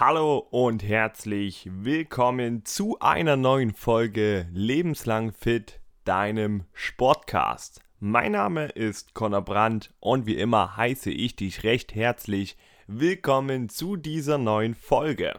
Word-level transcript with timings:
Hallo 0.00 0.38
und 0.50 0.82
herzlich 0.82 1.68
willkommen 1.70 2.64
zu 2.64 2.98
einer 2.98 3.36
neuen 3.36 3.72
Folge 3.72 4.48
Lebenslang 4.52 5.30
Fit, 5.30 5.78
deinem 6.04 6.64
Sportcast. 6.72 7.80
Mein 8.00 8.32
Name 8.32 8.66
ist 8.66 9.14
Conor 9.14 9.42
Brandt 9.42 9.94
und 10.00 10.26
wie 10.26 10.34
immer 10.34 10.76
heiße 10.76 11.12
ich 11.12 11.36
dich 11.36 11.62
recht 11.62 11.94
herzlich 11.94 12.56
willkommen 12.88 13.68
zu 13.68 13.94
dieser 13.94 14.36
neuen 14.36 14.74
Folge. 14.74 15.38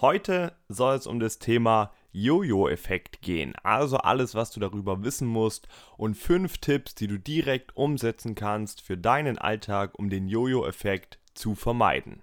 Heute 0.00 0.52
soll 0.68 0.94
es 0.94 1.08
um 1.08 1.18
das 1.18 1.40
Thema 1.40 1.92
Jojo-Effekt 2.12 3.20
gehen, 3.20 3.52
also 3.64 3.96
alles, 3.96 4.36
was 4.36 4.52
du 4.52 4.60
darüber 4.60 5.02
wissen 5.02 5.26
musst 5.26 5.66
und 5.96 6.14
fünf 6.16 6.58
Tipps, 6.58 6.94
die 6.94 7.08
du 7.08 7.18
direkt 7.18 7.76
umsetzen 7.76 8.36
kannst 8.36 8.80
für 8.80 8.96
deinen 8.96 9.38
Alltag, 9.38 9.98
um 9.98 10.08
den 10.08 10.28
Jojo-Effekt 10.28 11.18
zu 11.34 11.56
vermeiden. 11.56 12.22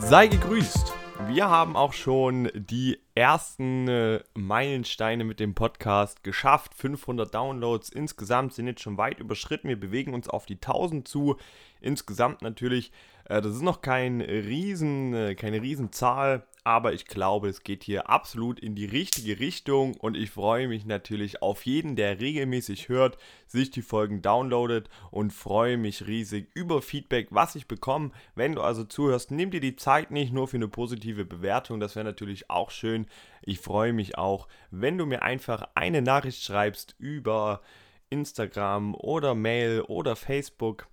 Sei 0.00 0.26
gegrüßt. 0.26 0.92
Wir 1.28 1.48
haben 1.48 1.76
auch 1.76 1.94
schon 1.94 2.50
die 2.54 2.98
ersten 3.14 3.88
äh, 3.88 4.20
Meilensteine 4.34 5.24
mit 5.24 5.40
dem 5.40 5.54
Podcast 5.54 6.22
geschafft. 6.24 6.74
500 6.74 7.34
Downloads 7.34 7.88
insgesamt 7.88 8.52
sind 8.52 8.66
jetzt 8.66 8.82
schon 8.82 8.98
weit 8.98 9.18
überschritten. 9.18 9.68
Wir 9.68 9.80
bewegen 9.80 10.12
uns 10.12 10.28
auf 10.28 10.44
die 10.44 10.56
1000 10.56 11.08
zu. 11.08 11.36
Insgesamt 11.80 12.42
natürlich, 12.42 12.92
äh, 13.24 13.40
das 13.40 13.54
ist 13.54 13.62
noch 13.62 13.80
kein 13.80 14.20
Riesen, 14.20 15.14
äh, 15.14 15.34
keine 15.36 15.62
Riesenzahl, 15.62 16.46
aber 16.64 16.92
ich 16.92 17.06
glaube, 17.06 17.48
es 17.48 17.62
geht 17.62 17.84
hier 17.84 18.10
absolut 18.10 18.60
in 18.60 18.74
die 18.74 18.84
richtige 18.84 19.40
Richtung 19.40 19.94
und 19.94 20.16
ich 20.16 20.30
freue 20.30 20.68
mich 20.68 20.84
natürlich 20.84 21.42
auf 21.42 21.64
jeden, 21.64 21.96
der 21.96 22.20
regelmäßig 22.20 22.88
hört, 22.88 23.18
sich 23.46 23.70
die 23.70 23.82
Folgen 23.82 24.22
downloadet 24.22 24.88
und 25.10 25.32
freue 25.32 25.76
mich 25.76 26.06
riesig 26.06 26.50
über 26.54 26.82
Feedback, 26.82 27.28
was 27.30 27.54
ich 27.54 27.66
bekomme. 27.66 28.10
Wenn 28.34 28.54
du 28.54 28.60
also 28.60 28.84
zuhörst, 28.84 29.30
nimm 29.30 29.50
dir 29.50 29.60
die 29.60 29.76
Zeit 29.76 30.10
nicht 30.10 30.32
nur 30.32 30.48
für 30.48 30.56
eine 30.56 30.68
positive 30.68 31.24
Bewertung, 31.24 31.80
das 31.80 31.96
wäre 31.96 32.04
natürlich 32.04 32.50
auch 32.50 32.70
schön. 32.70 33.06
Ich 33.42 33.60
freue 33.60 33.92
mich 33.92 34.18
auch, 34.18 34.48
wenn 34.70 34.98
du 34.98 35.06
mir 35.06 35.22
einfach 35.22 35.68
eine 35.74 36.02
Nachricht 36.02 36.42
schreibst 36.42 36.94
über 36.98 37.62
Instagram 38.10 38.94
oder 38.94 39.34
Mail 39.34 39.82
oder 39.82 40.16
Facebook 40.16 40.88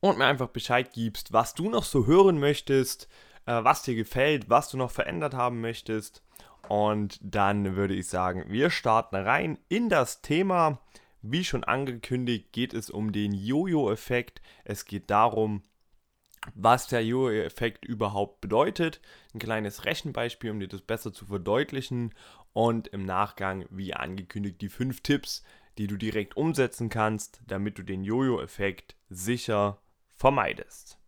und 0.00 0.18
mir 0.18 0.26
einfach 0.26 0.48
Bescheid 0.48 0.92
gibst, 0.92 1.32
was 1.32 1.54
du 1.54 1.70
noch 1.70 1.84
so 1.84 2.06
hören 2.06 2.38
möchtest 2.38 3.08
was 3.46 3.82
dir 3.82 3.94
gefällt, 3.94 4.48
was 4.50 4.70
du 4.70 4.76
noch 4.76 4.90
verändert 4.90 5.34
haben 5.34 5.60
möchtest. 5.60 6.22
Und 6.68 7.18
dann 7.22 7.76
würde 7.76 7.94
ich 7.94 8.08
sagen, 8.08 8.44
wir 8.48 8.70
starten 8.70 9.16
rein 9.16 9.58
in 9.68 9.88
das 9.88 10.22
Thema. 10.22 10.80
Wie 11.22 11.44
schon 11.44 11.64
angekündigt, 11.64 12.52
geht 12.52 12.74
es 12.74 12.90
um 12.90 13.12
den 13.12 13.32
Jojo-Effekt. 13.32 14.42
Es 14.64 14.84
geht 14.84 15.10
darum, 15.10 15.62
was 16.54 16.86
der 16.86 17.04
Jojo-Effekt 17.04 17.84
überhaupt 17.84 18.40
bedeutet. 18.40 19.00
Ein 19.32 19.40
kleines 19.40 19.84
Rechenbeispiel, 19.84 20.50
um 20.50 20.60
dir 20.60 20.68
das 20.68 20.82
besser 20.82 21.12
zu 21.12 21.26
verdeutlichen. 21.26 22.14
Und 22.52 22.88
im 22.88 23.04
Nachgang, 23.04 23.66
wie 23.70 23.94
angekündigt, 23.94 24.60
die 24.60 24.68
fünf 24.68 25.00
Tipps, 25.00 25.42
die 25.78 25.86
du 25.86 25.96
direkt 25.96 26.36
umsetzen 26.36 26.88
kannst, 26.88 27.40
damit 27.46 27.78
du 27.78 27.82
den 27.82 28.04
Jojo-Effekt 28.04 28.94
sicher 29.08 29.78
vermeidest. 30.14 30.98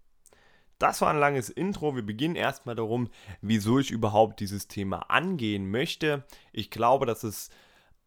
Das 0.78 1.00
war 1.00 1.10
ein 1.10 1.18
langes 1.18 1.48
Intro. 1.48 1.94
Wir 1.94 2.04
beginnen 2.04 2.36
erstmal 2.36 2.74
darum, 2.74 3.08
wieso 3.40 3.78
ich 3.78 3.90
überhaupt 3.90 4.40
dieses 4.40 4.68
Thema 4.68 5.10
angehen 5.10 5.70
möchte. 5.70 6.24
Ich 6.52 6.70
glaube, 6.70 7.06
dass 7.06 7.24
es 7.24 7.50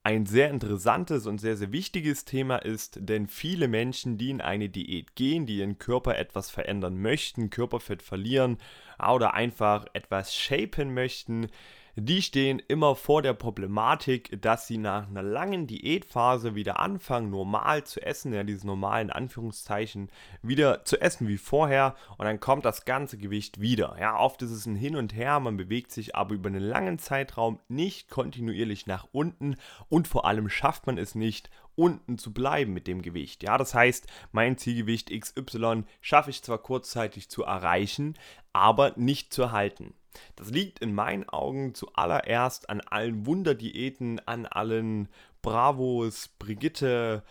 ein 0.04 0.26
sehr 0.26 0.50
interessantes 0.50 1.26
und 1.28 1.40
sehr, 1.40 1.58
sehr 1.58 1.72
wichtiges 1.72 2.26
Thema 2.26 2.58
ist, 2.58 3.00
denn 3.02 3.28
viele 3.28 3.68
Menschen, 3.68 4.18
die 4.18 4.30
in 4.30 4.42
eine 4.42 4.70
Diät 4.70 5.16
gehen, 5.16 5.46
die 5.46 5.58
ihren 5.58 5.78
Körper 5.78 6.18
etwas 6.18 6.50
verändern 6.50 7.02
möchten, 7.02 7.50
Körperfett 7.50 8.02
verlieren 8.02 8.58
oder 8.98 9.34
einfach 9.34 9.86
etwas 9.94 10.34
shapen 10.34 10.94
möchten, 10.94 11.48
die 11.96 12.22
stehen 12.22 12.60
immer 12.68 12.96
vor 12.96 13.22
der 13.22 13.34
Problematik, 13.34 14.42
dass 14.42 14.68
sie 14.68 14.78
nach 14.78 15.08
einer 15.08 15.24
langen 15.24 15.68
Diätphase 15.68 16.56
wieder 16.56 16.80
anfangen, 16.80 17.30
normal 17.30 17.84
zu 17.84 18.02
essen, 18.02 18.34
ja, 18.34 18.44
diese 18.44 18.68
normalen 18.68 19.10
Anführungszeichen, 19.10 20.10
wieder 20.42 20.86
zu 20.86 21.02
essen 21.02 21.28
wie 21.28 21.38
vorher 21.38 21.96
und 22.18 22.26
dann 22.26 22.40
kommt 22.40 22.66
das 22.66 22.86
ganze 22.86 23.18
Gewicht 23.18 23.60
wieder. 23.60 23.98
Ja, 24.00 24.20
oft 24.20 24.42
ist 24.42 24.52
es 24.52 24.66
ein 24.66 24.76
Hin 24.76 24.96
und 24.96 25.16
Her, 25.16 25.40
man 25.40 25.58
bewegt 25.58 25.92
sich 25.92 26.16
aber 26.16 26.36
über 26.36 26.50
einen 26.50 26.64
langen 26.64 27.00
Zeitraum 27.00 27.60
nicht 27.68 28.10
kontinuierlich 28.10 28.88
nach 28.88 29.08
unten 29.12 29.56
und 29.90 30.08
vor 30.08 30.26
allem 30.26 30.50
schafft 30.50 30.88
man 30.88 30.98
es 30.98 31.16
nicht, 31.16 31.50
unten 31.76 32.18
zu 32.18 32.34
bleiben 32.34 32.74
mit 32.74 32.88
dem 32.88 33.02
Gewicht. 33.02 33.42
Ja, 33.42 33.58
das 33.58 33.74
heißt, 33.74 34.08
mein 34.34 34.58
Zielgewicht 34.58 35.12
XY 35.18 35.86
schaffe 36.02 36.30
ich 36.30 36.44
zwar 36.44 36.58
kurzzeitig 36.58 37.30
zu 37.30 37.44
erreichen, 37.44 38.16
aber 38.52 38.94
nicht 38.98 39.34
zu 39.34 39.54
halten. 39.54 39.94
Das 40.36 40.50
liegt 40.50 40.80
in 40.80 40.94
meinen 40.94 41.28
Augen 41.30 41.74
zuallererst 41.76 42.70
an 42.70 42.82
allen 42.82 43.26
Wunderdiäten, 43.26 44.20
an 44.26 44.46
allen 44.46 45.10
Bravos, 45.42 46.30
Brigitte 46.40 47.24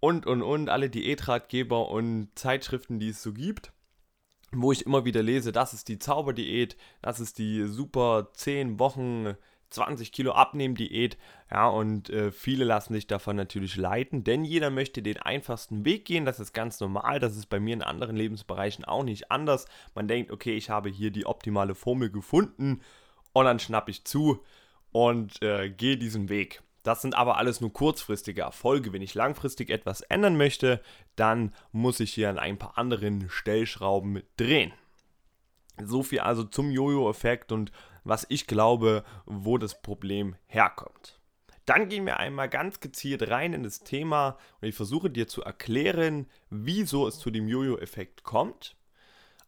und 0.00 0.26
und 0.26 0.42
und, 0.42 0.68
alle 0.68 0.90
Diätratgeber 0.90 1.88
und 1.88 2.28
Zeitschriften, 2.34 2.98
die 2.98 3.10
es 3.10 3.22
so 3.22 3.32
gibt 3.32 3.72
wo 4.52 4.72
ich 4.72 4.86
immer 4.86 5.04
wieder 5.04 5.22
lese, 5.22 5.52
das 5.52 5.74
ist 5.74 5.88
die 5.88 5.98
Zauberdiät, 5.98 6.76
das 7.02 7.20
ist 7.20 7.38
die 7.38 7.66
super 7.66 8.30
10 8.32 8.78
Wochen 8.78 9.34
20 9.70 10.12
Kilo 10.12 10.32
Abnehmen-Diät. 10.32 11.16
Ja, 11.50 11.68
und 11.68 12.10
äh, 12.10 12.30
viele 12.30 12.64
lassen 12.64 12.94
sich 12.94 13.06
davon 13.06 13.36
natürlich 13.36 13.76
leiten, 13.76 14.24
denn 14.24 14.44
jeder 14.44 14.70
möchte 14.70 15.02
den 15.02 15.18
einfachsten 15.18 15.84
Weg 15.84 16.04
gehen. 16.04 16.24
Das 16.24 16.40
ist 16.40 16.52
ganz 16.52 16.80
normal. 16.80 17.20
Das 17.20 17.36
ist 17.36 17.46
bei 17.46 17.60
mir 17.60 17.74
in 17.74 17.82
anderen 17.82 18.16
Lebensbereichen 18.16 18.84
auch 18.84 19.04
nicht 19.04 19.30
anders. 19.30 19.66
Man 19.94 20.08
denkt, 20.08 20.30
okay, 20.30 20.56
ich 20.56 20.70
habe 20.70 20.88
hier 20.88 21.10
die 21.10 21.26
optimale 21.26 21.74
Formel 21.74 22.10
gefunden 22.10 22.80
und 23.32 23.44
dann 23.44 23.58
schnappe 23.58 23.90
ich 23.90 24.04
zu 24.04 24.42
und 24.92 25.42
äh, 25.42 25.68
gehe 25.68 25.96
diesen 25.96 26.28
Weg. 26.28 26.62
Das 26.82 27.02
sind 27.02 27.16
aber 27.16 27.36
alles 27.36 27.60
nur 27.60 27.72
kurzfristige 27.72 28.42
Erfolge. 28.42 28.92
Wenn 28.92 29.02
ich 29.02 29.14
langfristig 29.14 29.70
etwas 29.70 30.02
ändern 30.02 30.36
möchte, 30.36 30.80
dann 31.16 31.52
muss 31.72 31.98
ich 31.98 32.14
hier 32.14 32.30
an 32.30 32.38
ein 32.38 32.58
paar 32.58 32.78
anderen 32.78 33.28
Stellschrauben 33.28 34.22
drehen. 34.36 34.72
So 35.82 36.04
viel 36.04 36.20
also 36.20 36.44
zum 36.44 36.70
Jojo-Effekt 36.70 37.50
und 37.50 37.72
was 38.06 38.26
ich 38.28 38.46
glaube, 38.46 39.04
wo 39.24 39.58
das 39.58 39.82
Problem 39.82 40.36
herkommt. 40.46 41.20
Dann 41.64 41.88
gehen 41.88 42.06
wir 42.06 42.18
einmal 42.18 42.48
ganz 42.48 42.78
gezielt 42.78 43.28
rein 43.28 43.52
in 43.52 43.64
das 43.64 43.80
Thema 43.80 44.38
und 44.60 44.68
ich 44.68 44.74
versuche 44.76 45.10
dir 45.10 45.26
zu 45.26 45.42
erklären, 45.42 46.28
wieso 46.48 47.08
es 47.08 47.18
zu 47.18 47.30
dem 47.30 47.48
Jojo-Effekt 47.48 48.22
kommt. 48.22 48.76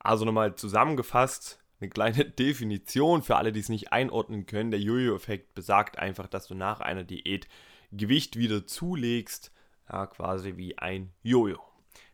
Also 0.01 0.25
nochmal 0.25 0.57
zusammengefasst, 0.57 1.63
eine 1.81 1.91
kleine 1.91 2.25
Definition 2.39 3.23
für 3.23 3.37
alle, 3.37 3.53
die 3.53 3.61
es 3.61 3.69
nicht 3.69 3.93
einordnen 3.93 4.47
können. 4.47 4.73
Der 4.73 4.81
Jojo-Effekt 4.81 5.55
besagt 5.55 5.99
einfach, 5.99 6.27
dass 6.27 6.49
du 6.49 6.55
nach 6.55 6.81
einer 6.81 7.05
Diät 7.05 7.47
Gewicht 7.93 8.37
wieder 8.37 8.67
zulegst, 8.67 9.53
ja, 9.91 10.07
quasi 10.07 10.57
wie 10.57 10.77
ein 10.77 11.13
Jojo. 11.23 11.68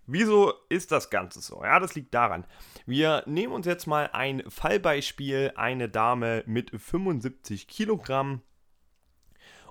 Wieso 0.06 0.53
ist 0.69 0.92
das 0.92 1.10
Ganze 1.10 1.41
so? 1.41 1.62
Ja, 1.62 1.81
das 1.81 1.94
liegt 1.94 2.15
daran. 2.15 2.44
Wir 2.87 3.22
nehmen 3.26 3.53
uns 3.53 3.66
jetzt 3.66 3.87
mal 3.87 4.10
ein 4.12 4.42
Fallbeispiel, 4.48 5.53
eine 5.56 5.88
Dame 5.88 6.42
mit 6.47 6.70
75 6.70 7.69
Kilogramm. 7.69 8.42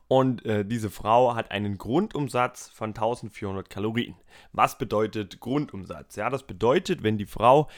Und 0.07 0.45
äh, 0.45 0.65
diese 0.65 0.89
Frau 0.89 1.35
hat 1.35 1.51
einen 1.51 1.77
Grundumsatz 1.77 2.69
von 2.69 2.89
1400 2.89 3.69
Kalorien. 3.69 4.15
Was 4.51 4.77
bedeutet 4.77 5.39
Grundumsatz? 5.39 6.15
Ja, 6.15 6.29
das 6.29 6.43
bedeutet, 6.43 7.03
wenn 7.03 7.17
die 7.17 7.25
Frau 7.25 7.69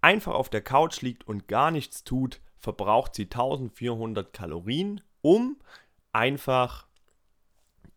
einfach 0.00 0.34
auf 0.34 0.48
der 0.48 0.62
Couch 0.62 1.00
liegt 1.00 1.26
und 1.26 1.48
gar 1.48 1.70
nichts 1.70 2.04
tut, 2.04 2.40
verbraucht 2.58 3.14
sie 3.14 3.24
1400 3.24 4.32
Kalorien, 4.32 5.00
um 5.22 5.56
einfach 6.12 6.86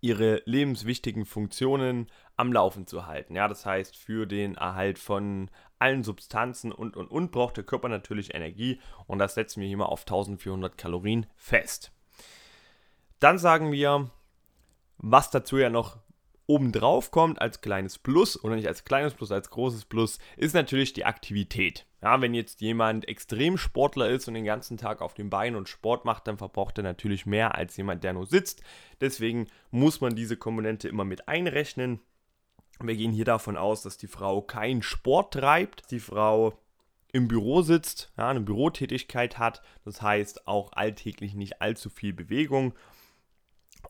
ihre 0.06 0.44
lebenswichtigen 0.46 1.26
Funktionen 1.26 2.12
am 2.36 2.54
Laufen 2.54 2.86
zu 2.86 3.08
halten. 3.08 3.34
Ja, 3.34 3.48
das 3.48 3.66
heißt, 3.66 3.98
für 3.98 4.28
den 4.28 4.54
Erhalt 4.54 5.00
von 5.00 5.50
allen 5.80 6.04
Substanzen 6.04 6.72
und 6.72 6.96
und 6.96 7.10
und 7.10 7.32
braucht 7.32 7.58
der 7.58 7.64
Körper 7.64 7.90
natürlich 7.90 8.36
Energie 8.36 8.80
und 9.08 9.18
das 9.18 9.34
setzen 9.34 9.62
wir 9.62 9.68
hier 9.68 9.78
mal 9.78 9.86
auf 9.86 10.02
1400 10.02 10.78
Kalorien 10.78 11.26
fest. 11.36 11.92
Dann 13.20 13.40
sagen 13.40 13.72
wir, 13.72 14.12
was 14.98 15.32
dazu 15.32 15.58
ja 15.58 15.72
noch 15.72 15.98
obendrauf 16.48 17.12
kommt 17.12 17.42
als 17.42 17.62
kleines 17.62 17.98
Plus 17.98 18.42
oder 18.44 18.56
nicht 18.56 18.68
als 18.68 18.84
kleines 18.84 19.14
Plus, 19.14 19.32
als 19.32 19.50
großes 19.50 19.86
Plus, 19.86 20.20
ist 20.38 20.54
natürlich 20.54 20.94
die 20.94 21.06
Aktivität. 21.06 21.86
Ja, 22.02 22.22
wenn 22.22 22.34
jetzt 22.34 22.62
jemand 22.62 23.08
Extremsportler 23.08 24.10
ist 24.10 24.28
und 24.28 24.36
den 24.36 24.46
ganzen 24.46 24.78
Tag 24.78 25.02
auf 25.02 25.16
den 25.16 25.30
Beinen 25.30 25.56
und 25.56 25.70
Sport 25.70 26.06
macht, 26.06 26.28
dann 26.28 26.38
verbraucht 26.38 26.78
er 26.78 26.84
natürlich 26.84 27.26
mehr 27.26 27.56
als 27.56 27.76
jemand, 27.78 28.04
der 28.04 28.14
nur 28.14 28.28
sitzt. 28.28 28.62
Deswegen 29.02 29.48
muss 29.72 30.02
man 30.02 30.16
diese 30.16 30.38
Komponente 30.38 30.88
immer 30.88 31.06
mit 31.06 31.28
einrechnen. 31.28 32.00
Wir 32.80 32.96
gehen 32.96 33.12
hier 33.12 33.26
davon 33.26 33.58
aus, 33.58 33.82
dass 33.82 33.98
die 33.98 34.08
Frau 34.08 34.42
keinen 34.42 34.84
Sport 34.84 35.34
treibt, 35.34 35.90
die 35.92 36.00
Frau 36.00 36.60
im 37.12 37.30
Büro 37.30 37.62
sitzt, 37.62 38.12
ja, 38.18 38.28
eine 38.28 38.42
Bürotätigkeit 38.42 39.38
hat, 39.40 39.62
das 39.86 40.02
heißt 40.02 40.48
auch 40.48 40.74
alltäglich 40.74 41.34
nicht 41.34 41.62
allzu 41.62 41.90
viel 41.90 42.12
Bewegung. 42.12 42.74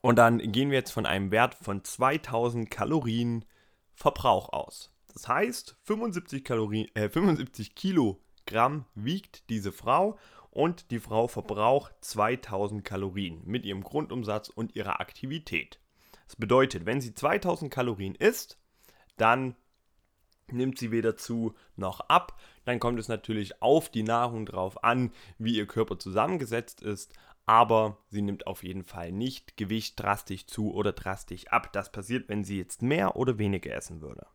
Und 0.02 0.18
dann 0.18 0.40
gehen 0.52 0.70
wir 0.70 0.78
jetzt 0.78 0.92
von 0.92 1.06
einem 1.06 1.32
Wert 1.32 1.56
von 1.56 1.84
2000 1.84 2.70
Kalorien 2.70 3.46
Verbrauch 3.94 4.50
aus. 4.52 4.92
Das 5.14 5.28
heißt, 5.28 5.78
75, 5.84 6.44
Kalorien, 6.44 6.88
äh, 6.96 7.10
75 7.10 7.76
Kilogramm 7.76 8.86
wiegt 8.94 9.50
diese 9.50 9.72
Frau 9.72 10.18
und 10.52 10.92
die 10.92 11.00
Frau 11.00 11.28
verbraucht 11.28 11.94
2000 12.02 12.84
Kalorien 12.84 13.42
mit 13.46 13.66
ihrem 13.66 13.84
Grundumsatz 13.84 14.50
und 14.50 14.76
ihrer 14.76 15.00
Aktivität. 15.00 15.80
Das 16.28 16.36
bedeutet, 16.36 16.86
wenn 16.86 17.02
sie 17.02 17.14
2000 17.14 17.72
Kalorien 17.72 18.16
isst, 18.16 18.58
dann 19.18 19.56
nimmt 20.52 20.78
sie 20.78 20.92
weder 20.92 21.16
zu 21.16 21.56
noch 21.76 22.02
ab. 22.02 22.40
Dann 22.66 22.80
kommt 22.80 23.00
es 23.00 23.08
natürlich 23.08 23.62
auf 23.62 23.90
die 23.90 24.04
Nahrung 24.04 24.46
drauf 24.46 24.84
an, 24.84 25.12
wie 25.38 25.56
ihr 25.56 25.68
Körper 25.68 26.00
zusammengesetzt 26.00 26.82
ist. 26.82 27.14
Aber 27.46 27.98
sie 28.10 28.22
nimmt 28.22 28.48
auf 28.48 28.64
jeden 28.64 28.84
Fall 28.84 29.12
nicht 29.12 29.58
Gewicht 29.58 30.00
drastisch 30.00 30.48
zu 30.48 30.74
oder 30.74 30.94
drastisch 30.94 31.48
ab. 31.48 31.72
Das 31.74 31.92
passiert, 31.92 32.28
wenn 32.28 32.44
sie 32.44 32.58
jetzt 32.58 32.82
mehr 32.82 33.16
oder 33.16 33.38
weniger 33.38 33.74
essen 33.74 34.02
würde. 34.02 34.26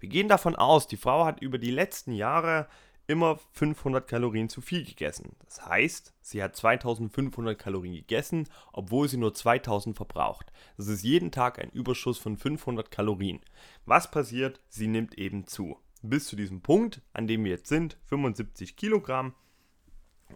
Wir 0.00 0.08
gehen 0.08 0.28
davon 0.28 0.56
aus, 0.56 0.86
die 0.86 0.96
Frau 0.96 1.24
hat 1.24 1.40
über 1.40 1.58
die 1.58 1.70
letzten 1.70 2.12
Jahre 2.12 2.68
immer 3.08 3.38
500 3.52 4.06
Kalorien 4.06 4.48
zu 4.48 4.60
viel 4.60 4.84
gegessen. 4.84 5.34
Das 5.46 5.66
heißt, 5.66 6.14
sie 6.20 6.42
hat 6.42 6.54
2500 6.54 7.58
Kalorien 7.58 7.94
gegessen, 7.94 8.48
obwohl 8.72 9.08
sie 9.08 9.16
nur 9.16 9.34
2000 9.34 9.96
verbraucht. 9.96 10.52
Das 10.76 10.88
ist 10.88 11.02
jeden 11.02 11.32
Tag 11.32 11.58
ein 11.58 11.70
Überschuss 11.70 12.18
von 12.18 12.36
500 12.36 12.90
Kalorien. 12.90 13.40
Was 13.86 14.10
passiert? 14.10 14.60
Sie 14.68 14.86
nimmt 14.86 15.16
eben 15.16 15.46
zu. 15.46 15.78
Bis 16.02 16.26
zu 16.26 16.36
diesem 16.36 16.60
Punkt, 16.60 17.00
an 17.12 17.26
dem 17.26 17.44
wir 17.44 17.52
jetzt 17.52 17.68
sind, 17.68 17.96
75 18.04 18.76
Kilogramm. 18.76 19.34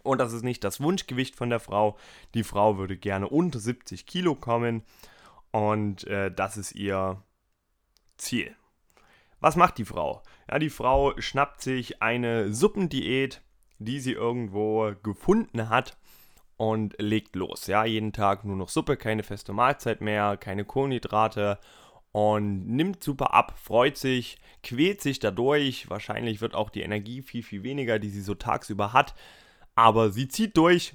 Und 0.02 0.18
das 0.18 0.32
ist 0.32 0.42
nicht 0.42 0.64
das 0.64 0.80
Wunschgewicht 0.80 1.36
von 1.36 1.50
der 1.50 1.60
Frau. 1.60 1.96
Die 2.34 2.44
Frau 2.44 2.78
würde 2.78 2.96
gerne 2.96 3.28
unter 3.28 3.58
70 3.58 4.06
Kilo 4.06 4.34
kommen. 4.34 4.82
Und 5.50 6.04
äh, 6.06 6.32
das 6.32 6.56
ist 6.56 6.72
ihr 6.72 7.22
Ziel. 8.16 8.54
Was 9.40 9.56
macht 9.56 9.78
die 9.78 9.84
Frau? 9.84 10.22
Ja, 10.50 10.58
die 10.58 10.70
Frau 10.70 11.18
schnappt 11.20 11.62
sich 11.62 12.00
eine 12.02 12.52
Suppendiät, 12.52 13.42
die 13.78 14.00
sie 14.00 14.12
irgendwo 14.12 14.92
gefunden 15.02 15.68
hat 15.68 15.96
und 16.56 16.94
legt 16.98 17.34
los. 17.34 17.66
Ja, 17.66 17.84
jeden 17.84 18.12
Tag 18.12 18.44
nur 18.44 18.56
noch 18.56 18.68
Suppe, 18.68 18.96
keine 18.96 19.24
feste 19.24 19.52
Mahlzeit 19.52 20.00
mehr, 20.00 20.36
keine 20.36 20.64
Kohlenhydrate 20.64 21.58
und 22.12 22.68
nimmt 22.68 23.02
super 23.02 23.34
ab, 23.34 23.58
freut 23.58 23.96
sich, 23.96 24.38
quält 24.62 25.00
sich 25.00 25.18
dadurch. 25.18 25.90
Wahrscheinlich 25.90 26.40
wird 26.40 26.54
auch 26.54 26.70
die 26.70 26.82
Energie 26.82 27.22
viel, 27.22 27.42
viel 27.42 27.62
weniger, 27.62 27.98
die 27.98 28.10
sie 28.10 28.22
so 28.22 28.34
tagsüber 28.34 28.92
hat. 28.92 29.14
Aber 29.74 30.10
sie 30.10 30.28
zieht 30.28 30.56
durch, 30.56 30.94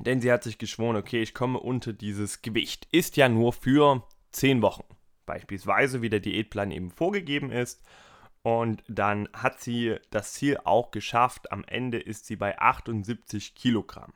denn 0.00 0.20
sie 0.20 0.30
hat 0.30 0.44
sich 0.44 0.58
geschworen, 0.58 0.96
okay, 0.96 1.22
ich 1.22 1.34
komme 1.34 1.58
unter 1.58 1.92
dieses 1.92 2.42
Gewicht. 2.42 2.86
Ist 2.92 3.16
ja 3.16 3.28
nur 3.28 3.52
für 3.52 4.06
10 4.32 4.62
Wochen 4.62 4.84
beispielsweise, 5.28 6.02
wie 6.02 6.08
der 6.08 6.20
Diätplan 6.20 6.72
eben 6.72 6.90
vorgegeben 6.90 7.52
ist. 7.52 7.82
Und 8.42 8.82
dann 8.88 9.28
hat 9.32 9.60
sie 9.60 9.96
das 10.10 10.32
Ziel 10.32 10.58
auch 10.64 10.90
geschafft. 10.90 11.52
Am 11.52 11.64
Ende 11.64 11.98
ist 11.98 12.26
sie 12.26 12.36
bei 12.36 12.58
78 12.58 13.54
Kilogramm. 13.54 14.12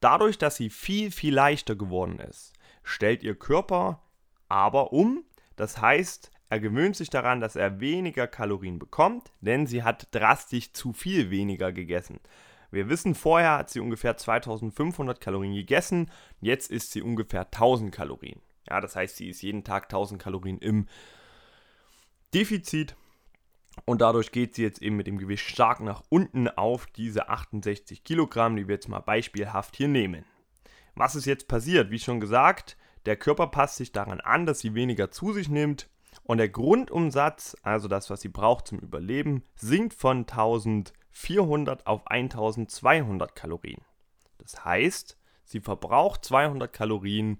Dadurch, 0.00 0.36
dass 0.36 0.56
sie 0.56 0.70
viel, 0.70 1.10
viel 1.10 1.34
leichter 1.34 1.76
geworden 1.76 2.18
ist, 2.18 2.52
stellt 2.82 3.22
ihr 3.22 3.36
Körper 3.36 4.02
aber 4.48 4.92
um. 4.92 5.24
Das 5.56 5.80
heißt, 5.80 6.30
er 6.50 6.60
gewöhnt 6.60 6.96
sich 6.96 7.08
daran, 7.08 7.40
dass 7.40 7.56
er 7.56 7.80
weniger 7.80 8.26
Kalorien 8.26 8.78
bekommt, 8.78 9.32
denn 9.40 9.66
sie 9.66 9.82
hat 9.82 10.08
drastisch 10.14 10.72
zu 10.72 10.92
viel 10.92 11.30
weniger 11.30 11.72
gegessen. 11.72 12.20
Wir 12.72 12.88
wissen, 12.88 13.14
vorher 13.14 13.58
hat 13.58 13.70
sie 13.70 13.80
ungefähr 13.80 14.16
2500 14.16 15.20
Kalorien 15.20 15.54
gegessen, 15.54 16.10
jetzt 16.40 16.70
ist 16.70 16.90
sie 16.90 17.02
ungefähr 17.02 17.42
1000 17.42 17.94
Kalorien. 17.94 18.40
Ja, 18.68 18.80
das 18.80 18.96
heißt, 18.96 19.16
sie 19.16 19.28
ist 19.28 19.42
jeden 19.42 19.62
Tag 19.62 19.84
1000 19.84 20.20
Kalorien 20.20 20.58
im 20.58 20.86
Defizit. 22.34 22.96
Und 23.84 24.00
dadurch 24.00 24.32
geht 24.32 24.54
sie 24.54 24.62
jetzt 24.62 24.82
eben 24.82 24.96
mit 24.96 25.06
dem 25.06 25.18
Gewicht 25.18 25.48
stark 25.48 25.80
nach 25.80 26.02
unten 26.08 26.48
auf 26.48 26.86
diese 26.86 27.28
68 27.28 28.04
Kilogramm, 28.04 28.56
die 28.56 28.68
wir 28.68 28.74
jetzt 28.74 28.88
mal 28.88 29.00
beispielhaft 29.00 29.76
hier 29.76 29.88
nehmen. 29.88 30.24
Was 30.94 31.14
ist 31.14 31.26
jetzt 31.26 31.48
passiert? 31.48 31.90
Wie 31.90 31.98
schon 31.98 32.20
gesagt, 32.20 32.76
der 33.06 33.16
Körper 33.16 33.48
passt 33.48 33.76
sich 33.76 33.92
daran 33.92 34.20
an, 34.20 34.46
dass 34.46 34.60
sie 34.60 34.74
weniger 34.74 35.10
zu 35.10 35.32
sich 35.32 35.48
nimmt. 35.48 35.88
Und 36.22 36.38
der 36.38 36.48
Grundumsatz, 36.50 37.56
also 37.62 37.88
das, 37.88 38.10
was 38.10 38.20
sie 38.20 38.28
braucht 38.28 38.68
zum 38.68 38.78
Überleben, 38.78 39.42
sinkt 39.56 39.94
von 39.94 40.26
1400 41.14 41.86
auf 41.86 42.06
1200 42.06 43.34
Kalorien. 43.34 43.82
Das 44.38 44.64
heißt, 44.64 45.18
sie 45.44 45.60
verbraucht 45.60 46.24
200 46.24 46.72
Kalorien 46.72 47.38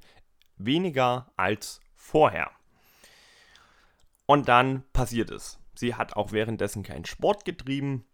weniger 0.56 1.32
als 1.36 1.80
vorher. 1.94 2.50
Und 4.26 4.48
dann 4.48 4.84
passiert 4.92 5.30
es. 5.30 5.58
Sie 5.74 5.94
hat 5.94 6.16
auch 6.16 6.32
währenddessen 6.32 6.82
keinen 6.82 7.04
Sport 7.04 7.44
getrieben 7.44 8.04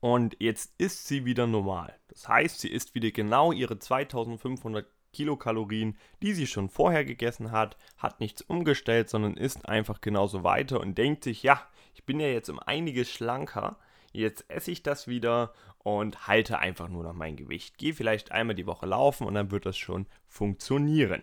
und 0.00 0.36
jetzt 0.40 0.74
ist 0.78 1.06
sie 1.06 1.24
wieder 1.24 1.46
normal. 1.46 1.98
Das 2.08 2.28
heißt, 2.28 2.60
sie 2.60 2.70
isst 2.70 2.94
wieder 2.94 3.10
genau 3.10 3.52
ihre 3.52 3.78
2500 3.78 4.86
Kilokalorien, 5.12 5.96
die 6.22 6.34
sie 6.34 6.46
schon 6.46 6.68
vorher 6.68 7.04
gegessen 7.04 7.50
hat, 7.50 7.76
hat 7.96 8.20
nichts 8.20 8.42
umgestellt, 8.42 9.08
sondern 9.08 9.36
isst 9.36 9.66
einfach 9.66 10.00
genauso 10.00 10.44
weiter 10.44 10.80
und 10.80 10.98
denkt 10.98 11.24
sich, 11.24 11.42
ja, 11.42 11.62
ich 11.94 12.04
bin 12.04 12.20
ja 12.20 12.26
jetzt 12.26 12.50
um 12.50 12.58
einiges 12.58 13.10
schlanker, 13.10 13.78
jetzt 14.16 14.44
esse 14.48 14.70
ich 14.70 14.82
das 14.82 15.06
wieder 15.06 15.52
und 15.78 16.26
halte 16.26 16.58
einfach 16.58 16.88
nur 16.88 17.04
noch 17.04 17.12
mein 17.12 17.36
Gewicht. 17.36 17.78
Gehe 17.78 17.94
vielleicht 17.94 18.32
einmal 18.32 18.56
die 18.56 18.66
Woche 18.66 18.86
laufen 18.86 19.26
und 19.26 19.34
dann 19.34 19.50
wird 19.50 19.66
das 19.66 19.76
schon 19.76 20.06
funktionieren. 20.26 21.22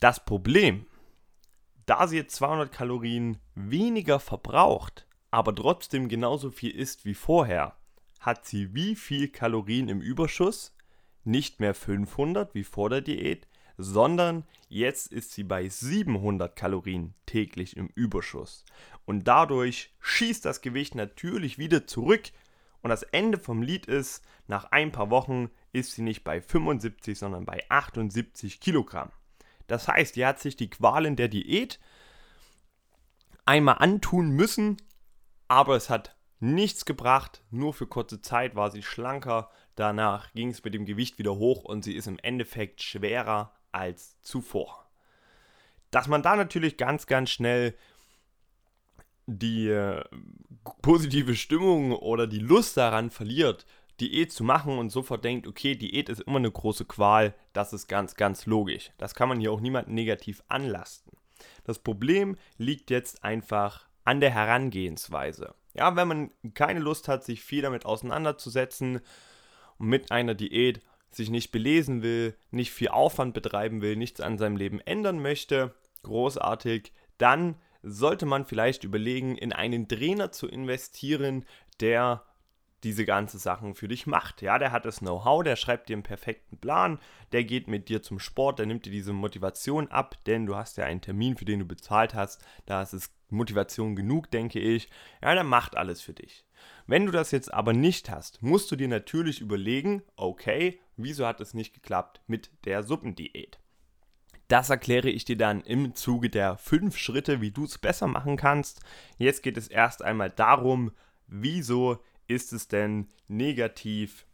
Das 0.00 0.24
Problem, 0.24 0.86
da 1.86 2.06
sie 2.06 2.16
jetzt 2.16 2.36
200 2.36 2.72
Kalorien 2.72 3.38
weniger 3.54 4.20
verbraucht, 4.20 5.06
aber 5.30 5.54
trotzdem 5.54 6.08
genauso 6.08 6.50
viel 6.50 6.70
isst 6.70 7.04
wie 7.04 7.14
vorher, 7.14 7.76
hat 8.20 8.46
sie 8.46 8.74
wie 8.74 8.96
viel 8.96 9.28
Kalorien 9.28 9.88
im 9.88 10.00
Überschuss? 10.00 10.76
Nicht 11.24 11.60
mehr 11.60 11.74
500 11.74 12.54
wie 12.54 12.64
vor 12.64 12.90
der 12.90 13.00
Diät, 13.00 13.46
sondern 13.76 14.44
jetzt 14.68 15.12
ist 15.12 15.32
sie 15.32 15.44
bei 15.44 15.68
700 15.68 16.54
Kalorien 16.54 17.14
täglich 17.26 17.76
im 17.76 17.88
Überschuss. 17.94 18.64
Und 19.04 19.26
dadurch 19.26 19.94
schießt 20.00 20.44
das 20.44 20.60
Gewicht 20.60 20.94
natürlich 20.94 21.58
wieder 21.58 21.86
zurück. 21.86 22.30
Und 22.82 22.90
das 22.90 23.02
Ende 23.02 23.38
vom 23.38 23.62
Lied 23.62 23.86
ist, 23.86 24.24
nach 24.46 24.66
ein 24.72 24.92
paar 24.92 25.10
Wochen 25.10 25.50
ist 25.72 25.92
sie 25.92 26.02
nicht 26.02 26.24
bei 26.24 26.40
75, 26.40 27.18
sondern 27.18 27.44
bei 27.44 27.64
78 27.68 28.60
Kilogramm. 28.60 29.10
Das 29.66 29.86
heißt, 29.86 30.16
die 30.16 30.26
hat 30.26 30.40
sich 30.40 30.56
die 30.56 30.70
Qualen 30.70 31.16
der 31.16 31.28
Diät 31.28 31.78
einmal 33.44 33.76
antun 33.78 34.30
müssen, 34.30 34.76
aber 35.48 35.76
es 35.76 35.90
hat 35.90 36.16
nichts 36.40 36.84
gebracht. 36.84 37.42
Nur 37.50 37.74
für 37.74 37.86
kurze 37.86 38.20
Zeit 38.20 38.54
war 38.56 38.70
sie 38.70 38.82
schlanker. 38.82 39.50
Danach 39.74 40.32
ging 40.32 40.50
es 40.50 40.64
mit 40.64 40.74
dem 40.74 40.86
Gewicht 40.86 41.18
wieder 41.18 41.36
hoch 41.36 41.64
und 41.64 41.84
sie 41.84 41.94
ist 41.94 42.06
im 42.06 42.18
Endeffekt 42.18 42.82
schwerer 42.82 43.54
als 43.72 44.20
zuvor. 44.22 44.90
Dass 45.90 46.08
man 46.08 46.22
da 46.22 46.36
natürlich 46.36 46.76
ganz, 46.76 47.06
ganz 47.06 47.30
schnell 47.30 47.76
die 49.38 49.68
äh, 49.68 50.02
positive 50.82 51.34
Stimmung 51.34 51.92
oder 51.92 52.26
die 52.26 52.38
Lust 52.38 52.76
daran 52.76 53.10
verliert, 53.10 53.66
Diät 54.00 54.32
zu 54.32 54.44
machen 54.44 54.78
und 54.78 54.90
sofort 54.90 55.24
denkt, 55.24 55.46
okay, 55.46 55.74
Diät 55.74 56.08
ist 56.08 56.22
immer 56.22 56.38
eine 56.38 56.50
große 56.50 56.86
Qual, 56.86 57.34
das 57.52 57.72
ist 57.72 57.86
ganz, 57.86 58.14
ganz 58.14 58.46
logisch. 58.46 58.90
Das 58.98 59.14
kann 59.14 59.28
man 59.28 59.40
hier 59.40 59.52
auch 59.52 59.60
niemandem 59.60 59.94
negativ 59.94 60.42
anlasten. 60.48 61.12
Das 61.64 61.78
Problem 61.78 62.36
liegt 62.56 62.90
jetzt 62.90 63.22
einfach 63.24 63.86
an 64.04 64.20
der 64.20 64.30
Herangehensweise. 64.30 65.54
Ja, 65.74 65.94
wenn 65.96 66.08
man 66.08 66.30
keine 66.54 66.80
Lust 66.80 67.08
hat, 67.08 67.24
sich 67.24 67.42
viel 67.42 67.62
damit 67.62 67.84
auseinanderzusetzen 67.84 69.00
und 69.78 69.86
mit 69.86 70.10
einer 70.10 70.34
Diät 70.34 70.80
sich 71.10 71.30
nicht 71.30 71.52
belesen 71.52 72.02
will, 72.02 72.36
nicht 72.50 72.72
viel 72.72 72.88
Aufwand 72.88 73.34
betreiben 73.34 73.82
will, 73.82 73.96
nichts 73.96 74.20
an 74.20 74.38
seinem 74.38 74.56
Leben 74.56 74.80
ändern 74.80 75.20
möchte, 75.20 75.74
großartig, 76.02 76.92
dann 77.18 77.56
sollte 77.82 78.26
man 78.26 78.44
vielleicht 78.44 78.84
überlegen, 78.84 79.36
in 79.36 79.52
einen 79.52 79.88
Trainer 79.88 80.32
zu 80.32 80.46
investieren, 80.48 81.44
der 81.80 82.24
diese 82.84 83.04
ganzen 83.04 83.38
Sachen 83.38 83.74
für 83.74 83.88
dich 83.88 84.06
macht. 84.06 84.42
Ja, 84.42 84.58
der 84.58 84.72
hat 84.72 84.84
das 84.84 85.00
Know-how, 85.00 85.42
der 85.42 85.56
schreibt 85.56 85.88
dir 85.88 85.94
einen 85.94 86.02
perfekten 86.02 86.58
Plan, 86.58 86.98
der 87.32 87.44
geht 87.44 87.68
mit 87.68 87.88
dir 87.88 88.02
zum 88.02 88.18
Sport, 88.18 88.58
der 88.58 88.66
nimmt 88.66 88.86
dir 88.86 88.92
diese 88.92 89.12
Motivation 89.12 89.88
ab, 89.88 90.16
denn 90.26 90.46
du 90.46 90.56
hast 90.56 90.76
ja 90.78 90.84
einen 90.84 91.02
Termin, 91.02 91.36
für 91.36 91.44
den 91.44 91.60
du 91.60 91.66
bezahlt 91.66 92.14
hast. 92.14 92.42
Da 92.66 92.82
ist 92.82 92.94
es 92.94 93.10
Motivation 93.28 93.96
genug, 93.96 94.30
denke 94.30 94.60
ich. 94.60 94.88
Ja, 95.22 95.34
der 95.34 95.44
macht 95.44 95.76
alles 95.76 96.00
für 96.00 96.14
dich. 96.14 96.44
Wenn 96.86 97.06
du 97.06 97.12
das 97.12 97.30
jetzt 97.30 97.52
aber 97.52 97.72
nicht 97.72 98.10
hast, 98.10 98.42
musst 98.42 98.70
du 98.70 98.76
dir 98.76 98.88
natürlich 98.88 99.40
überlegen, 99.40 100.02
okay, 100.16 100.80
wieso 100.96 101.26
hat 101.26 101.40
es 101.40 101.54
nicht 101.54 101.74
geklappt 101.74 102.20
mit 102.26 102.50
der 102.64 102.82
Suppendiät? 102.82 103.58
Das 104.50 104.68
erkläre 104.68 105.08
ich 105.08 105.24
dir 105.24 105.36
dann 105.36 105.60
im 105.60 105.94
Zuge 105.94 106.28
der 106.28 106.58
fünf 106.58 106.98
Schritte, 106.98 107.40
wie 107.40 107.52
du 107.52 107.62
es 107.62 107.78
besser 107.78 108.08
machen 108.08 108.36
kannst. 108.36 108.80
Jetzt 109.16 109.44
geht 109.44 109.56
es 109.56 109.68
erst 109.68 110.02
einmal 110.02 110.28
darum, 110.28 110.90
wieso 111.28 112.00
ist 112.26 112.52
es 112.52 112.66
denn 112.66 113.06
negativ, 113.28 114.26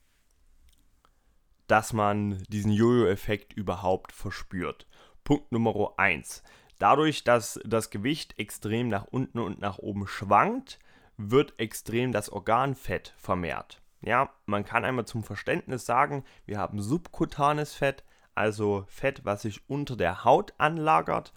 dass 1.66 1.92
man 1.92 2.42
diesen 2.48 2.72
Jojo-Effekt 2.72 3.52
überhaupt 3.52 4.10
verspürt? 4.10 4.86
Punkt 5.22 5.52
Nummer 5.52 5.92
1. 5.98 6.42
Dadurch, 6.78 7.22
dass 7.22 7.60
das 7.66 7.90
Gewicht 7.90 8.38
extrem 8.38 8.88
nach 8.88 9.04
unten 9.04 9.38
und 9.38 9.60
nach 9.60 9.76
oben 9.76 10.06
schwankt, 10.06 10.78
wird 11.18 11.60
extrem 11.60 12.12
das 12.12 12.30
Organfett 12.30 13.12
vermehrt. 13.18 13.82
Ja, 14.00 14.32
man 14.46 14.64
kann 14.64 14.86
einmal 14.86 15.04
zum 15.04 15.22
Verständnis 15.22 15.84
sagen, 15.84 16.24
wir 16.46 16.56
haben 16.56 16.80
subkutanes 16.80 17.74
Fett, 17.74 18.02
also 18.36 18.84
Fett, 18.88 19.24
was 19.24 19.42
sich 19.42 19.60
unter 19.68 19.96
der 19.96 20.24
Haut 20.24 20.54
anlagert. 20.58 21.32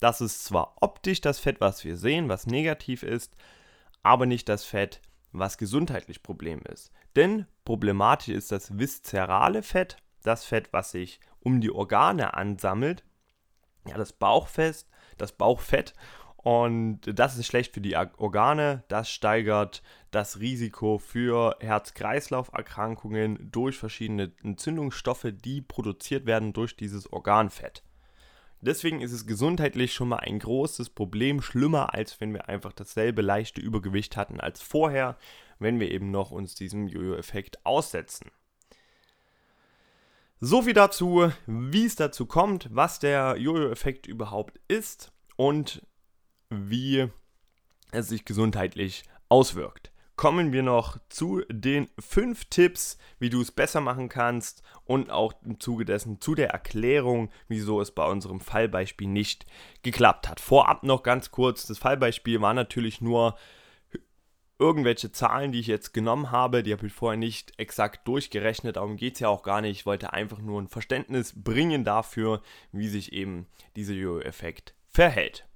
Das 0.00 0.20
ist 0.20 0.44
zwar 0.44 0.76
optisch 0.80 1.20
das 1.20 1.38
Fett, 1.38 1.60
was 1.60 1.84
wir 1.84 1.96
sehen, 1.96 2.28
was 2.28 2.46
negativ 2.46 3.02
ist, 3.02 3.34
aber 4.02 4.26
nicht 4.26 4.48
das 4.48 4.64
Fett, 4.64 5.00
was 5.32 5.58
gesundheitlich 5.58 6.22
Problem 6.22 6.60
ist. 6.62 6.92
Denn 7.16 7.46
problematisch 7.64 8.28
ist 8.28 8.52
das 8.52 8.78
viszerale 8.78 9.62
Fett, 9.62 9.96
das 10.22 10.44
Fett, 10.44 10.72
was 10.72 10.90
sich 10.90 11.20
um 11.40 11.60
die 11.60 11.70
Organe 11.70 12.34
ansammelt, 12.34 13.04
ja, 13.86 13.96
das 13.96 14.12
Bauchfest, 14.12 14.88
das 15.18 15.32
Bauchfett 15.32 15.94
und 16.44 17.00
das 17.06 17.38
ist 17.38 17.46
schlecht 17.46 17.72
für 17.72 17.80
die 17.80 17.96
Organe. 17.96 18.84
Das 18.88 19.08
steigert 19.08 19.82
das 20.10 20.40
Risiko 20.40 20.98
für 20.98 21.56
Herz-Kreislauf-Erkrankungen 21.60 23.50
durch 23.50 23.78
verschiedene 23.78 24.30
Entzündungsstoffe, 24.42 25.28
die 25.32 25.62
produziert 25.62 26.26
werden 26.26 26.52
durch 26.52 26.76
dieses 26.76 27.10
Organfett. 27.10 27.82
Deswegen 28.60 29.00
ist 29.00 29.12
es 29.12 29.26
gesundheitlich 29.26 29.94
schon 29.94 30.10
mal 30.10 30.18
ein 30.18 30.38
großes 30.38 30.90
Problem, 30.90 31.40
schlimmer 31.40 31.94
als 31.94 32.20
wenn 32.20 32.34
wir 32.34 32.46
einfach 32.46 32.74
dasselbe 32.74 33.22
leichte 33.22 33.62
Übergewicht 33.62 34.18
hatten 34.18 34.38
als 34.38 34.60
vorher, 34.60 35.16
wenn 35.58 35.80
wir 35.80 35.90
eben 35.90 36.10
noch 36.10 36.30
uns 36.30 36.54
diesem 36.54 36.88
Jojo-Effekt 36.88 37.64
aussetzen. 37.64 38.30
So 40.40 40.60
viel 40.60 40.74
dazu, 40.74 41.30
wie 41.46 41.86
es 41.86 41.96
dazu 41.96 42.26
kommt, 42.26 42.68
was 42.70 42.98
der 42.98 43.36
Jojo-Effekt 43.38 44.06
überhaupt 44.06 44.60
ist 44.68 45.10
und 45.36 45.80
wie 46.70 47.08
es 47.92 48.08
sich 48.08 48.24
gesundheitlich 48.24 49.04
auswirkt. 49.28 49.90
Kommen 50.16 50.52
wir 50.52 50.62
noch 50.62 50.98
zu 51.08 51.42
den 51.50 51.88
fünf 51.98 52.44
Tipps, 52.44 52.98
wie 53.18 53.30
du 53.30 53.40
es 53.40 53.50
besser 53.50 53.80
machen 53.80 54.08
kannst 54.08 54.62
und 54.84 55.10
auch 55.10 55.34
im 55.44 55.58
Zuge 55.58 55.84
dessen 55.84 56.20
zu 56.20 56.36
der 56.36 56.50
Erklärung, 56.50 57.30
wieso 57.48 57.80
es 57.80 57.90
bei 57.90 58.06
unserem 58.06 58.38
Fallbeispiel 58.38 59.08
nicht 59.08 59.44
geklappt 59.82 60.28
hat. 60.28 60.38
Vorab 60.38 60.84
noch 60.84 61.02
ganz 61.02 61.32
kurz, 61.32 61.66
das 61.66 61.78
Fallbeispiel 61.78 62.40
war 62.40 62.54
natürlich 62.54 63.00
nur 63.00 63.36
irgendwelche 64.58 65.10
Zahlen, 65.10 65.50
die 65.50 65.58
ich 65.60 65.66
jetzt 65.66 65.92
genommen 65.92 66.30
habe, 66.30 66.62
die 66.62 66.72
habe 66.72 66.86
ich 66.86 66.92
vorher 66.92 67.18
nicht 67.18 67.58
exakt 67.58 68.06
durchgerechnet, 68.06 68.76
darum 68.76 68.96
geht 68.96 69.14
es 69.14 69.20
ja 69.20 69.28
auch 69.28 69.42
gar 69.42 69.60
nicht. 69.60 69.80
Ich 69.80 69.86
wollte 69.86 70.12
einfach 70.12 70.38
nur 70.38 70.62
ein 70.62 70.68
Verständnis 70.68 71.32
bringen 71.34 71.84
dafür, 71.84 72.40
wie 72.70 72.88
sich 72.88 73.12
eben 73.12 73.46
dieser 73.74 73.94
Jojo-Effekt 73.94 74.74
verhält. 74.88 75.48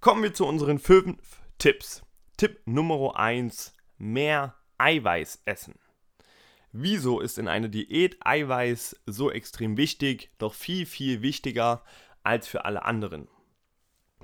Kommen 0.00 0.22
wir 0.22 0.32
zu 0.32 0.46
unseren 0.46 0.78
fünf 0.78 1.42
Tipps. 1.58 2.02
Tipp 2.38 2.62
Nummer 2.64 3.18
1, 3.18 3.74
mehr 3.98 4.54
Eiweiß 4.78 5.42
essen. 5.44 5.78
Wieso 6.72 7.20
ist 7.20 7.36
in 7.36 7.48
einer 7.48 7.68
Diät 7.68 8.16
Eiweiß 8.24 8.96
so 9.04 9.30
extrem 9.30 9.76
wichtig, 9.76 10.30
doch 10.38 10.54
viel, 10.54 10.86
viel 10.86 11.20
wichtiger 11.20 11.84
als 12.22 12.48
für 12.48 12.64
alle 12.64 12.86
anderen? 12.86 13.28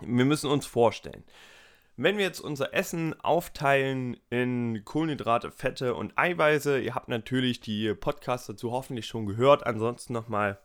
Wir 0.00 0.24
müssen 0.24 0.48
uns 0.48 0.64
vorstellen, 0.64 1.24
wenn 1.98 2.16
wir 2.16 2.24
jetzt 2.24 2.40
unser 2.40 2.72
Essen 2.72 3.12
aufteilen 3.20 4.16
in 4.30 4.82
Kohlenhydrate, 4.82 5.50
Fette 5.50 5.94
und 5.94 6.16
Eiweiße, 6.16 6.80
ihr 6.80 6.94
habt 6.94 7.08
natürlich 7.08 7.60
die 7.60 7.92
Podcasts 7.92 8.46
dazu 8.46 8.72
hoffentlich 8.72 9.04
schon 9.04 9.26
gehört, 9.26 9.66
ansonsten 9.66 10.14
nochmal 10.14 10.58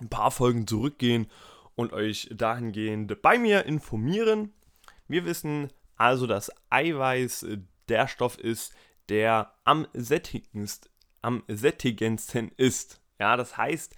ein 0.00 0.08
paar 0.08 0.30
Folgen 0.30 0.68
zurückgehen 0.68 1.26
und 1.74 1.92
euch 1.92 2.28
dahingehend 2.32 3.22
bei 3.22 3.38
mir 3.38 3.66
informieren. 3.66 4.52
Wir 5.08 5.24
wissen 5.24 5.70
also, 5.96 6.26
dass 6.26 6.50
Eiweiß 6.70 7.46
der 7.88 8.08
Stoff 8.08 8.38
ist, 8.38 8.74
der 9.08 9.52
am 9.64 9.86
sättigendsten, 9.92 10.90
am 11.22 11.42
sättigendsten 11.48 12.52
ist. 12.56 13.00
Ja, 13.18 13.36
das 13.36 13.56
heißt, 13.56 13.94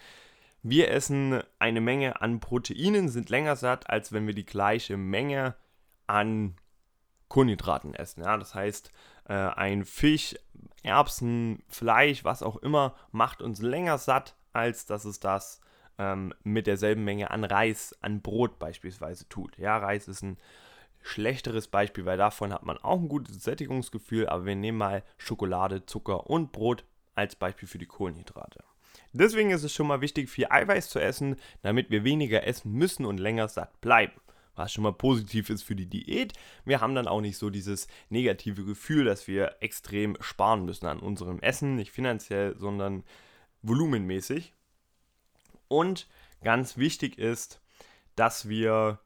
wir 0.63 0.91
essen 0.91 1.43
eine 1.59 1.81
Menge 1.81 2.21
an 2.21 2.41
Proteinen, 2.41 3.09
sind 3.09 3.31
länger 3.31 3.57
satt, 3.57 3.91
als 3.91 4.13
wenn 4.13 4.27
wir 4.27 4.35
die 4.35 4.47
gleiche 4.47 4.97
Menge 4.97 5.57
an 6.07 6.57
Kohlenhydraten 7.29 7.95
essen. 7.95 8.23
Ja, 8.23 8.37
das 8.37 8.55
heißt, 8.55 8.93
äh, 9.29 9.33
ein 9.33 9.85
Fisch, 9.85 10.37
Erbsen, 10.83 11.63
Fleisch, 11.69 12.25
was 12.25 12.43
auch 12.43 12.57
immer, 12.57 12.95
macht 13.11 13.43
uns 13.43 13.61
länger 13.61 13.99
satt, 13.99 14.37
als 14.53 14.87
dass 14.87 15.05
es 15.05 15.19
das 15.19 15.61
ähm, 15.99 16.35
mit 16.43 16.67
derselben 16.67 17.05
Menge 17.05 17.31
an 17.31 17.45
Reis, 17.45 17.97
an 18.01 18.21
Brot 18.21 18.59
beispielsweise 18.59 19.29
tut. 19.29 19.59
Ja, 19.59 19.79
Reis 19.79 20.09
ist 20.09 20.23
ein 20.23 20.39
schlechteres 21.03 21.69
Beispiel, 21.69 22.05
weil 22.05 22.19
davon 22.19 22.53
hat 22.53 22.65
man 22.65 22.79
auch 22.79 23.01
ein 23.01 23.09
gutes 23.09 23.43
Sättigungsgefühl, 23.43 24.29
aber 24.29 24.47
wir 24.47 24.57
nehmen 24.57 24.79
mal 24.79 25.03
Schokolade, 25.19 25.85
Zucker 25.87 26.29
und 26.29 26.53
Brot 26.53 26.85
als 27.15 27.37
Beispiel 27.37 27.69
für 27.69 27.79
die 27.79 27.87
Kohlenhydrate. 27.87 28.65
Deswegen 29.13 29.51
ist 29.51 29.65
es 29.65 29.75
schon 29.75 29.87
mal 29.87 30.01
wichtig, 30.01 30.31
viel 30.31 30.47
Eiweiß 30.49 30.89
zu 30.89 30.99
essen, 30.99 31.37
damit 31.63 31.91
wir 31.91 32.05
weniger 32.05 32.47
essen 32.47 32.73
müssen 32.73 33.05
und 33.05 33.19
länger 33.19 33.49
satt 33.49 33.81
bleiben. 33.81 34.13
Was 34.55 34.73
schon 34.73 34.85
mal 34.85 34.93
positiv 34.93 35.49
ist 35.49 35.63
für 35.63 35.75
die 35.75 35.89
Diät. 35.89 36.35
Wir 36.65 36.81
haben 36.81 36.95
dann 36.95 37.09
auch 37.09 37.23
nicht 37.23 37.39
so 37.39 37.49
dieses 37.49 37.89
negative 38.11 38.65
Gefühl, 38.65 39.05
dass 39.05 39.27
wir 39.27 39.57
extrem 39.61 40.17
sparen 40.21 40.67
müssen 40.67 40.87
an 40.87 40.99
unserem 40.99 41.41
Essen, 41.41 41.75
nicht 41.75 41.91
finanziell, 41.91 42.57
sondern 42.59 43.03
volumenmäßig. 43.63 44.53
Und 45.73 46.07
ganz 46.43 46.77
wichtig 46.77 47.17
ist, 47.17 47.63
dass 48.15 48.47
wir 48.47 48.99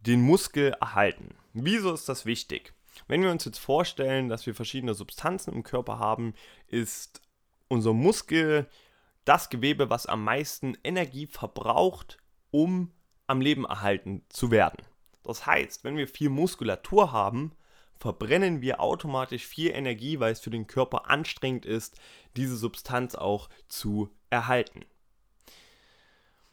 den 0.00 0.20
Muskel 0.20 0.72
erhalten. 0.80 1.36
Wieso 1.52 1.94
ist 1.94 2.08
das 2.08 2.26
wichtig? 2.26 2.74
Wenn 3.06 3.22
wir 3.22 3.30
uns 3.30 3.44
jetzt 3.44 3.60
vorstellen, 3.60 4.28
dass 4.28 4.44
wir 4.44 4.56
verschiedene 4.56 4.94
Substanzen 4.94 5.54
im 5.54 5.62
Körper 5.62 6.00
haben, 6.00 6.34
ist 6.66 7.22
unser 7.68 7.92
Muskel 7.92 8.68
das 9.24 9.50
Gewebe, 9.50 9.88
was 9.88 10.06
am 10.06 10.24
meisten 10.24 10.76
Energie 10.82 11.28
verbraucht, 11.28 12.18
um 12.50 12.90
am 13.28 13.40
Leben 13.40 13.64
erhalten 13.64 14.24
zu 14.30 14.50
werden. 14.50 14.82
Das 15.22 15.46
heißt, 15.46 15.84
wenn 15.84 15.96
wir 15.96 16.08
viel 16.08 16.28
Muskulatur 16.28 17.12
haben, 17.12 17.52
verbrennen 17.94 18.62
wir 18.62 18.80
automatisch 18.80 19.46
viel 19.46 19.70
Energie, 19.70 20.18
weil 20.18 20.32
es 20.32 20.40
für 20.40 20.50
den 20.50 20.66
Körper 20.66 21.08
anstrengend 21.08 21.66
ist, 21.66 22.00
diese 22.36 22.56
Substanz 22.56 23.14
auch 23.14 23.48
zu 23.68 24.10
erhalten. 24.28 24.84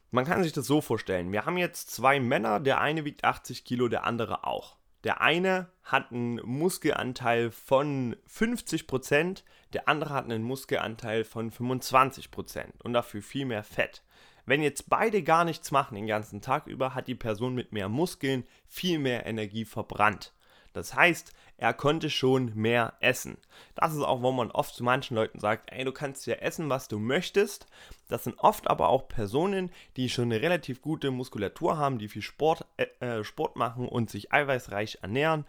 Man 0.10 0.26
kann 0.26 0.44
sich 0.44 0.54
das 0.54 0.68
so 0.68 0.82
vorstellen. 0.82 1.32
Wir 1.32 1.46
haben 1.46 1.58
jetzt 1.58 1.92
zwei 1.92 2.20
Männer, 2.20 2.60
der 2.60 2.80
eine 2.80 3.04
wiegt 3.04 3.24
80 3.24 3.66
Kilo, 3.66 3.88
der 3.88 4.06
andere 4.06 4.46
auch. 4.46 4.78
Der 5.04 5.22
eine 5.22 5.70
hat 5.84 6.12
einen 6.12 6.36
Muskelanteil 6.44 7.52
von 7.52 8.16
50%, 8.30 9.44
der 9.74 9.88
andere 9.88 10.14
hat 10.14 10.26
einen 10.26 10.44
Muskelanteil 10.44 11.24
von 11.24 11.52
25% 11.52 12.82
und 12.84 12.94
dafür 12.94 13.22
viel 13.22 13.46
mehr 13.46 13.64
Fett. 13.64 14.04
Wenn 14.46 14.64
jetzt 14.64 14.90
beide 14.90 15.24
gar 15.24 15.44
nichts 15.44 15.72
machen 15.72 15.96
den 15.96 16.08
ganzen 16.08 16.42
Tag 16.42 16.68
über, 16.68 16.96
hat 16.96 17.08
die 17.08 17.16
Person 17.16 17.54
mit 17.54 17.74
mehr 17.74 17.90
Muskeln 17.90 18.46
viel 18.66 18.98
mehr 18.98 19.26
Energie 19.26 19.66
verbrannt. 19.66 20.34
Das 20.78 20.94
heißt, 20.94 21.34
er 21.58 21.74
konnte 21.74 22.10
schon 22.12 22.54
mehr 22.56 22.94
essen. 23.00 23.38
Das 23.74 23.94
ist 23.94 24.04
auch, 24.04 24.22
wo 24.22 24.32
man 24.32 24.52
oft 24.52 24.76
zu 24.76 24.84
manchen 24.84 25.16
Leuten 25.16 25.40
sagt, 25.40 25.72
ey, 25.72 25.84
du 25.84 25.92
kannst 25.92 26.28
ja 26.28 26.36
essen, 26.36 26.70
was 26.70 26.88
du 26.88 27.00
möchtest. 27.00 27.66
Das 28.08 28.24
sind 28.24 28.38
oft 28.38 28.70
aber 28.70 28.90
auch 28.90 29.08
Personen, 29.08 29.72
die 29.96 30.10
schon 30.10 30.26
eine 30.26 30.42
relativ 30.42 30.82
gute 30.82 31.10
Muskulatur 31.10 31.78
haben, 31.78 31.98
die 31.98 32.10
viel 32.10 32.22
Sport, 32.22 32.66
äh, 32.78 32.86
äh, 33.00 33.24
Sport 33.24 33.56
machen 33.56 33.88
und 33.88 34.12
sich 34.12 34.32
eiweißreich 34.32 35.00
ernähren. 35.02 35.46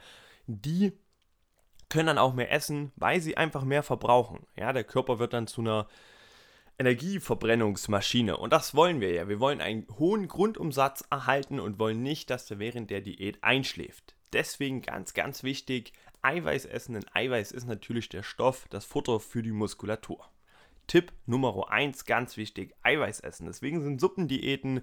Die 0.47 0.93
können 1.91 2.07
dann 2.07 2.19
auch 2.19 2.33
mehr 2.33 2.53
essen, 2.53 2.91
weil 2.97 3.21
sie 3.21 3.37
einfach 3.37 3.65
mehr 3.65 3.83
verbrauchen. 3.83 4.47
Ja, 4.57 4.73
der 4.73 4.85
Körper 4.85 5.19
wird 5.19 5.35
dann 5.35 5.47
zu 5.47 5.61
einer 5.61 5.89
Energieverbrennungsmaschine. 6.79 8.37
Und 8.37 8.53
das 8.53 8.75
wollen 8.75 9.01
wir 9.01 9.13
ja. 9.13 9.29
Wir 9.29 9.41
wollen 9.41 9.61
einen 9.61 9.87
hohen 9.99 10.27
Grundumsatz 10.27 11.05
erhalten 11.11 11.61
und 11.61 11.79
wollen 11.79 12.03
nicht, 12.03 12.31
dass 12.31 12.51
er 12.51 12.59
während 12.59 12.91
der 12.91 13.03
Diät 13.03 13.43
einschläft. 13.43 14.15
Deswegen 14.33 14.83
ganz, 14.83 15.15
ganz 15.15 15.43
wichtig, 15.43 15.93
Eiweiß 16.23 16.67
essen, 16.67 16.95
denn 16.95 17.07
Eiweiß 17.13 17.53
ist 17.53 17.67
natürlich 17.67 18.09
der 18.09 18.23
Stoff, 18.23 18.67
das 18.71 18.85
Futter 18.85 19.21
für 19.21 19.43
die 19.43 19.53
Muskulatur. 19.53 20.29
Tipp 20.87 21.13
Nummer 21.27 21.71
1, 21.71 22.05
ganz 22.07 22.37
wichtig, 22.37 22.75
Eiweiß 22.83 23.21
essen. 23.21 23.47
Deswegen 23.47 23.83
sind 23.83 24.01
Suppendiäten 24.01 24.83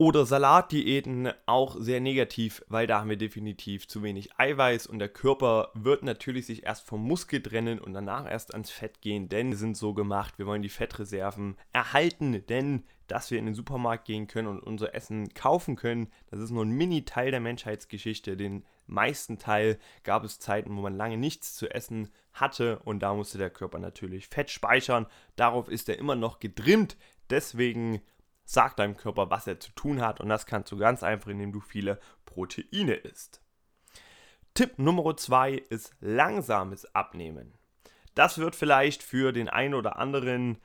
Oder 0.00 0.26
Salatdiäten 0.26 1.32
auch 1.46 1.74
sehr 1.76 1.98
negativ, 1.98 2.64
weil 2.68 2.86
da 2.86 3.00
haben 3.00 3.10
wir 3.10 3.16
definitiv 3.16 3.88
zu 3.88 4.00
wenig 4.04 4.38
Eiweiß 4.38 4.86
und 4.86 5.00
der 5.00 5.08
Körper 5.08 5.72
wird 5.74 6.04
natürlich 6.04 6.46
sich 6.46 6.62
erst 6.62 6.86
vom 6.86 7.02
Muskel 7.02 7.42
trennen 7.42 7.80
und 7.80 7.94
danach 7.94 8.30
erst 8.30 8.52
ans 8.52 8.70
Fett 8.70 9.00
gehen, 9.00 9.28
denn 9.28 9.50
wir 9.50 9.56
sind 9.56 9.76
so 9.76 9.94
gemacht, 9.94 10.38
wir 10.38 10.46
wollen 10.46 10.62
die 10.62 10.68
Fettreserven 10.68 11.56
erhalten, 11.72 12.46
denn 12.46 12.84
dass 13.08 13.32
wir 13.32 13.40
in 13.40 13.46
den 13.46 13.56
Supermarkt 13.56 14.04
gehen 14.04 14.28
können 14.28 14.46
und 14.46 14.60
unser 14.60 14.94
Essen 14.94 15.34
kaufen 15.34 15.74
können, 15.74 16.12
das 16.30 16.38
ist 16.38 16.50
nur 16.50 16.64
ein 16.64 16.70
Mini-Teil 16.70 17.32
der 17.32 17.40
Menschheitsgeschichte. 17.40 18.36
Den 18.36 18.64
meisten 18.86 19.38
Teil 19.38 19.80
gab 20.04 20.22
es 20.22 20.38
Zeiten, 20.38 20.76
wo 20.76 20.80
man 20.80 20.96
lange 20.96 21.16
nichts 21.16 21.56
zu 21.56 21.68
essen 21.74 22.08
hatte 22.32 22.78
und 22.84 23.00
da 23.00 23.14
musste 23.14 23.38
der 23.38 23.50
Körper 23.50 23.80
natürlich 23.80 24.28
Fett 24.28 24.50
speichern. 24.50 25.06
Darauf 25.34 25.68
ist 25.68 25.88
er 25.88 25.98
immer 25.98 26.14
noch 26.14 26.38
gedrimmt. 26.38 26.96
Deswegen 27.30 28.00
Sag 28.50 28.76
deinem 28.76 28.96
Körper, 28.96 29.28
was 29.28 29.46
er 29.46 29.60
zu 29.60 29.72
tun 29.72 30.00
hat 30.00 30.20
und 30.22 30.30
das 30.30 30.46
kannst 30.46 30.72
du 30.72 30.78
ganz 30.78 31.02
einfach, 31.02 31.28
indem 31.28 31.52
du 31.52 31.60
viele 31.60 32.00
Proteine 32.24 32.94
isst. 32.94 33.42
Tipp 34.54 34.78
Nummer 34.78 35.14
2 35.14 35.52
ist 35.52 35.94
langsames 36.00 36.86
Abnehmen. 36.94 37.52
Das 38.14 38.38
wird 38.38 38.56
vielleicht 38.56 39.02
für 39.02 39.32
den 39.32 39.50
einen 39.50 39.74
oder 39.74 39.98
anderen 39.98 40.56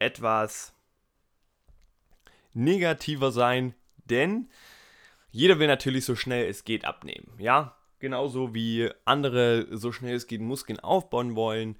etwas 0.00 0.74
negativer 2.54 3.30
sein, 3.30 3.72
denn 4.06 4.50
jeder 5.30 5.60
will 5.60 5.68
natürlich 5.68 6.06
so 6.06 6.16
schnell 6.16 6.48
es 6.48 6.64
geht 6.64 6.84
abnehmen. 6.84 7.32
Ja, 7.38 7.76
genauso 8.00 8.52
wie 8.52 8.90
andere 9.04 9.68
so 9.76 9.92
schnell 9.92 10.16
es 10.16 10.26
geht 10.26 10.40
Muskeln 10.40 10.80
aufbauen 10.80 11.36
wollen. 11.36 11.78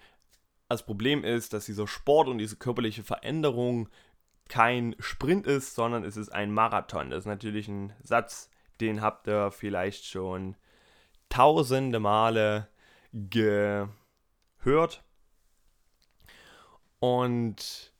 Das 0.69 0.87
Problem 0.87 1.25
ist, 1.25 1.53
dass 1.53 1.67
dieser 1.67 1.89
Sport 1.89 2.29
und 2.29 2.39
diese 2.39 2.55
körperliche 2.55 3.03
Veränderung 3.03 3.89
kein 4.49 4.97
Sprint 4.99 5.47
ist, 5.47 5.75
sondern 5.75 6.05
es 6.05 6.17
ist 6.17 6.31
ein 6.31 6.53
Marathon. 6.53 7.11
Das 7.11 7.21
ist 7.21 7.27
natürlich 7.27 7.69
ein 7.69 7.93
Satz, 8.03 8.51
den 8.81 9.03
habt 9.03 9.29
ihr 9.29 9.51
vielleicht 9.51 10.05
schon 10.07 10.57
tausende 11.29 12.01
Male 12.01 12.69
gehört. 13.13 13.93
Und 17.01 17.93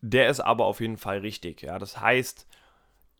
der 0.00 0.28
ist 0.28 0.40
aber 0.40 0.66
auf 0.66 0.80
jeden 0.80 0.96
Fall 0.96 1.18
richtig. 1.18 1.62
Ja, 1.62 1.78
das 1.78 2.00
heißt, 2.00 2.46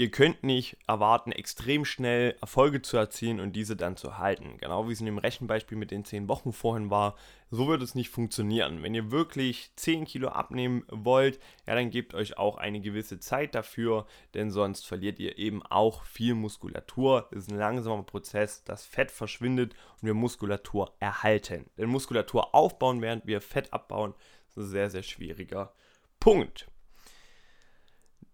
Ihr 0.02 0.11
könnt 0.11 0.42
nicht 0.42 0.78
erwarten, 0.88 1.30
extrem 1.30 1.85
schnell 1.85 2.37
Erfolge 2.40 2.82
zu 2.82 2.97
erzielen 2.97 3.38
und 3.38 3.52
diese 3.52 3.76
dann 3.76 3.97
zu 3.97 4.18
halten. 4.18 4.56
Genau 4.59 4.88
wie 4.88 4.92
es 4.92 4.99
in 4.99 5.06
dem 5.06 5.18
Rechenbeispiel 5.18 5.78
mit 5.78 5.92
den 5.92 6.04
10 6.04 6.26
Wochen 6.26 6.52
vorhin 6.52 6.90
war, 6.90 7.14
so 7.52 7.68
wird 7.68 7.82
es 7.82 7.94
nicht 7.94 8.09
funktionieren. 8.09 8.82
Wenn 8.82 8.97
ihr 8.97 9.12
wirklich 9.12 9.71
10 9.76 10.06
Kilo 10.06 10.30
abnehmen 10.30 10.82
wollt, 10.88 11.38
ja, 11.68 11.76
dann 11.76 11.90
gebt 11.90 12.14
euch 12.14 12.37
auch 12.37 12.56
eine 12.56 12.80
gewisse 12.80 13.21
Zeit 13.21 13.54
dafür, 13.54 14.06
denn 14.35 14.50
sonst 14.50 14.88
verliert 14.88 15.21
ihr 15.21 15.38
eben 15.38 15.62
auch 15.62 16.02
viel 16.02 16.35
Muskulatur. 16.35 17.28
Es 17.30 17.44
ist 17.44 17.52
ein 17.52 17.59
langsamer 17.59 18.02
Prozess, 18.02 18.64
das 18.64 18.85
Fett 18.85 19.12
verschwindet 19.12 19.75
und 20.00 20.06
wir 20.06 20.14
Muskulatur 20.14 20.97
erhalten. 20.99 21.66
Denn 21.78 21.88
Muskulatur 21.88 22.56
aufbauen, 22.56 23.02
während 23.02 23.28
wir 23.28 23.40
Fett 23.40 23.73
abbauen, 23.73 24.14
ist 24.49 24.56
ein 24.56 24.66
sehr, 24.66 24.90
sehr 24.90 25.04
schwieriger 25.04 25.73
Punkt. 26.18 26.66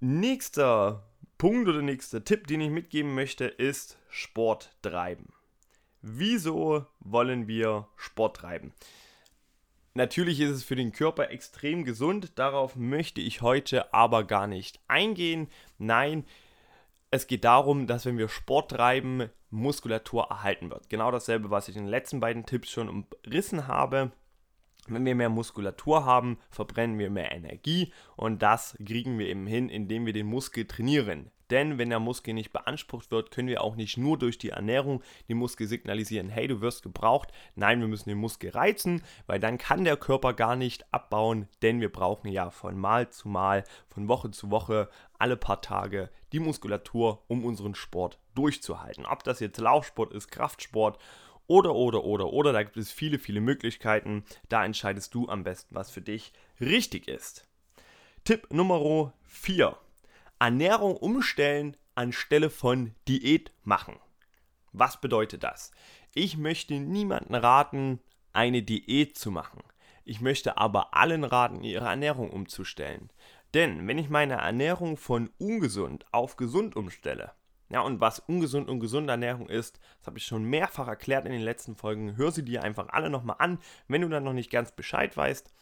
Nächster 0.00 1.04
Punkt 1.38 1.68
oder 1.68 1.82
nächster 1.82 2.24
Tipp, 2.24 2.48
den 2.48 2.60
ich 2.60 2.70
mitgeben 2.70 3.14
möchte, 3.14 3.44
ist 3.44 3.96
Sport 4.10 4.72
treiben. 4.82 5.32
Wieso 6.02 6.84
wollen 6.98 7.46
wir 7.46 7.86
Sport 7.94 8.38
treiben? 8.38 8.72
Natürlich 9.94 10.40
ist 10.40 10.50
es 10.50 10.64
für 10.64 10.74
den 10.74 10.90
Körper 10.90 11.30
extrem 11.30 11.84
gesund, 11.84 12.32
darauf 12.40 12.74
möchte 12.74 13.20
ich 13.20 13.40
heute 13.40 13.94
aber 13.94 14.24
gar 14.24 14.48
nicht 14.48 14.80
eingehen. 14.88 15.48
Nein, 15.78 16.24
es 17.12 17.28
geht 17.28 17.44
darum, 17.44 17.86
dass 17.86 18.04
wenn 18.04 18.18
wir 18.18 18.28
Sport 18.28 18.72
treiben, 18.72 19.30
Muskulatur 19.50 20.26
erhalten 20.30 20.70
wird. 20.70 20.90
Genau 20.90 21.12
dasselbe, 21.12 21.50
was 21.50 21.68
ich 21.68 21.76
in 21.76 21.84
den 21.84 21.90
letzten 21.90 22.18
beiden 22.18 22.46
Tipps 22.46 22.70
schon 22.70 22.88
umrissen 22.88 23.68
habe. 23.68 24.10
Wenn 24.88 25.04
wir 25.04 25.14
mehr 25.14 25.28
Muskulatur 25.28 26.04
haben, 26.04 26.38
verbrennen 26.50 26.98
wir 26.98 27.10
mehr 27.10 27.32
Energie 27.32 27.92
und 28.16 28.42
das 28.42 28.76
kriegen 28.84 29.18
wir 29.18 29.26
eben 29.26 29.46
hin, 29.46 29.68
indem 29.68 30.06
wir 30.06 30.12
den 30.12 30.26
Muskel 30.26 30.66
trainieren. 30.66 31.30
Denn 31.50 31.78
wenn 31.78 31.88
der 31.88 32.00
Muskel 32.00 32.34
nicht 32.34 32.52
beansprucht 32.52 33.10
wird, 33.10 33.30
können 33.30 33.48
wir 33.48 33.62
auch 33.62 33.76
nicht 33.76 33.96
nur 33.96 34.18
durch 34.18 34.38
die 34.38 34.50
Ernährung 34.50 35.02
den 35.28 35.38
Muskel 35.38 35.66
signalisieren, 35.66 36.28
hey, 36.28 36.46
du 36.46 36.60
wirst 36.60 36.82
gebraucht. 36.82 37.32
Nein, 37.54 37.80
wir 37.80 37.88
müssen 37.88 38.10
den 38.10 38.18
Muskel 38.18 38.50
reizen, 38.50 39.02
weil 39.26 39.40
dann 39.40 39.56
kann 39.56 39.84
der 39.84 39.96
Körper 39.96 40.34
gar 40.34 40.56
nicht 40.56 40.84
abbauen, 40.92 41.48
denn 41.62 41.80
wir 41.80 41.90
brauchen 41.90 42.28
ja 42.28 42.50
von 42.50 42.76
Mal 42.76 43.08
zu 43.08 43.28
Mal, 43.28 43.64
von 43.88 44.08
Woche 44.08 44.30
zu 44.30 44.50
Woche, 44.50 44.90
alle 45.18 45.36
paar 45.36 45.62
Tage 45.62 46.10
die 46.32 46.40
Muskulatur, 46.40 47.22
um 47.28 47.44
unseren 47.44 47.74
Sport 47.74 48.18
durchzuhalten. 48.34 49.06
Ob 49.06 49.24
das 49.24 49.40
jetzt 49.40 49.58
Laufsport 49.58 50.12
ist, 50.12 50.30
Kraftsport 50.30 50.98
oder, 51.48 51.74
oder, 51.74 52.04
oder, 52.04 52.32
oder. 52.32 52.52
Da 52.52 52.62
gibt 52.62 52.76
es 52.76 52.92
viele, 52.92 53.18
viele 53.18 53.40
Möglichkeiten. 53.40 54.24
Da 54.48 54.64
entscheidest 54.64 55.12
du 55.14 55.28
am 55.28 55.42
besten, 55.42 55.74
was 55.74 55.90
für 55.90 56.02
dich 56.02 56.32
richtig 56.60 57.08
ist. 57.08 57.48
Tipp 58.22 58.46
Nummer 58.52 59.12
4. 59.24 59.76
Ernährung 60.38 60.96
umstellen 60.96 61.76
anstelle 61.96 62.48
von 62.48 62.94
Diät 63.08 63.50
machen. 63.64 63.96
Was 64.72 65.00
bedeutet 65.00 65.42
das? 65.42 65.72
Ich 66.14 66.36
möchte 66.36 66.74
niemanden 66.74 67.34
raten, 67.34 67.98
eine 68.32 68.62
Diät 68.62 69.18
zu 69.18 69.32
machen. 69.32 69.62
Ich 70.04 70.20
möchte 70.20 70.58
aber 70.58 70.94
allen 70.94 71.24
raten, 71.24 71.64
ihre 71.64 71.86
Ernährung 71.86 72.30
umzustellen. 72.30 73.10
Denn 73.54 73.86
wenn 73.88 73.98
ich 73.98 74.10
meine 74.10 74.34
Ernährung 74.34 74.96
von 74.96 75.30
ungesund 75.38 76.06
auf 76.12 76.36
gesund 76.36 76.76
umstelle, 76.76 77.32
ja, 77.70 77.80
und 77.80 78.00
was 78.00 78.18
ungesund 78.18 78.68
und 78.68 78.80
gesunde 78.80 79.10
Ernährung 79.10 79.48
ist, 79.48 79.78
das 79.98 80.06
habe 80.06 80.18
ich 80.18 80.24
schon 80.24 80.44
mehrfach 80.44 80.88
erklärt 80.88 81.26
in 81.26 81.32
den 81.32 81.42
letzten 81.42 81.76
Folgen. 81.76 82.16
Hör 82.16 82.30
sie 82.30 82.44
dir 82.44 82.62
einfach 82.62 82.88
alle 82.88 83.10
nochmal 83.10 83.36
an, 83.38 83.58
wenn 83.88 84.02
du 84.02 84.08
dann 84.08 84.24
noch 84.24 84.32
nicht 84.32 84.50
ganz 84.50 84.72
Bescheid 84.72 85.16
weißt. 85.16 85.52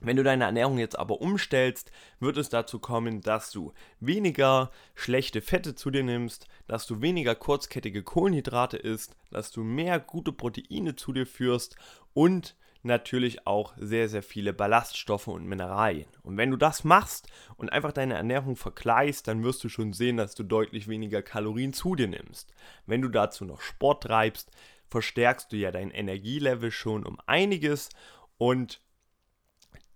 Wenn 0.00 0.16
du 0.16 0.22
deine 0.22 0.44
Ernährung 0.44 0.78
jetzt 0.78 0.96
aber 0.96 1.20
umstellst, 1.20 1.90
wird 2.20 2.36
es 2.36 2.48
dazu 2.48 2.78
kommen, 2.78 3.20
dass 3.20 3.50
du 3.50 3.72
weniger 3.98 4.70
schlechte 4.94 5.40
Fette 5.40 5.74
zu 5.74 5.90
dir 5.90 6.04
nimmst, 6.04 6.46
dass 6.68 6.86
du 6.86 7.00
weniger 7.00 7.34
kurzkettige 7.34 8.04
Kohlenhydrate 8.04 8.76
isst, 8.76 9.16
dass 9.32 9.50
du 9.50 9.64
mehr 9.64 9.98
gute 9.98 10.32
Proteine 10.32 10.94
zu 10.94 11.12
dir 11.12 11.26
führst 11.26 11.74
und 12.14 12.54
natürlich 12.82 13.46
auch 13.46 13.74
sehr, 13.76 14.08
sehr 14.08 14.22
viele 14.22 14.52
Ballaststoffe 14.52 15.28
und 15.28 15.46
Mineralien. 15.46 16.08
Und 16.22 16.36
wenn 16.36 16.50
du 16.50 16.56
das 16.56 16.84
machst 16.84 17.28
und 17.56 17.70
einfach 17.70 17.92
deine 17.92 18.14
Ernährung 18.14 18.56
vergleichst, 18.56 19.28
dann 19.28 19.42
wirst 19.42 19.62
du 19.64 19.68
schon 19.68 19.92
sehen, 19.92 20.16
dass 20.16 20.34
du 20.34 20.42
deutlich 20.42 20.88
weniger 20.88 21.22
Kalorien 21.22 21.72
zu 21.72 21.94
dir 21.94 22.08
nimmst. 22.08 22.52
Wenn 22.86 23.02
du 23.02 23.08
dazu 23.08 23.44
noch 23.44 23.60
Sport 23.60 24.04
treibst, 24.04 24.50
verstärkst 24.88 25.52
du 25.52 25.56
ja 25.56 25.70
dein 25.70 25.90
Energielevel 25.90 26.70
schon 26.70 27.04
um 27.04 27.18
einiges 27.26 27.90
und 28.38 28.80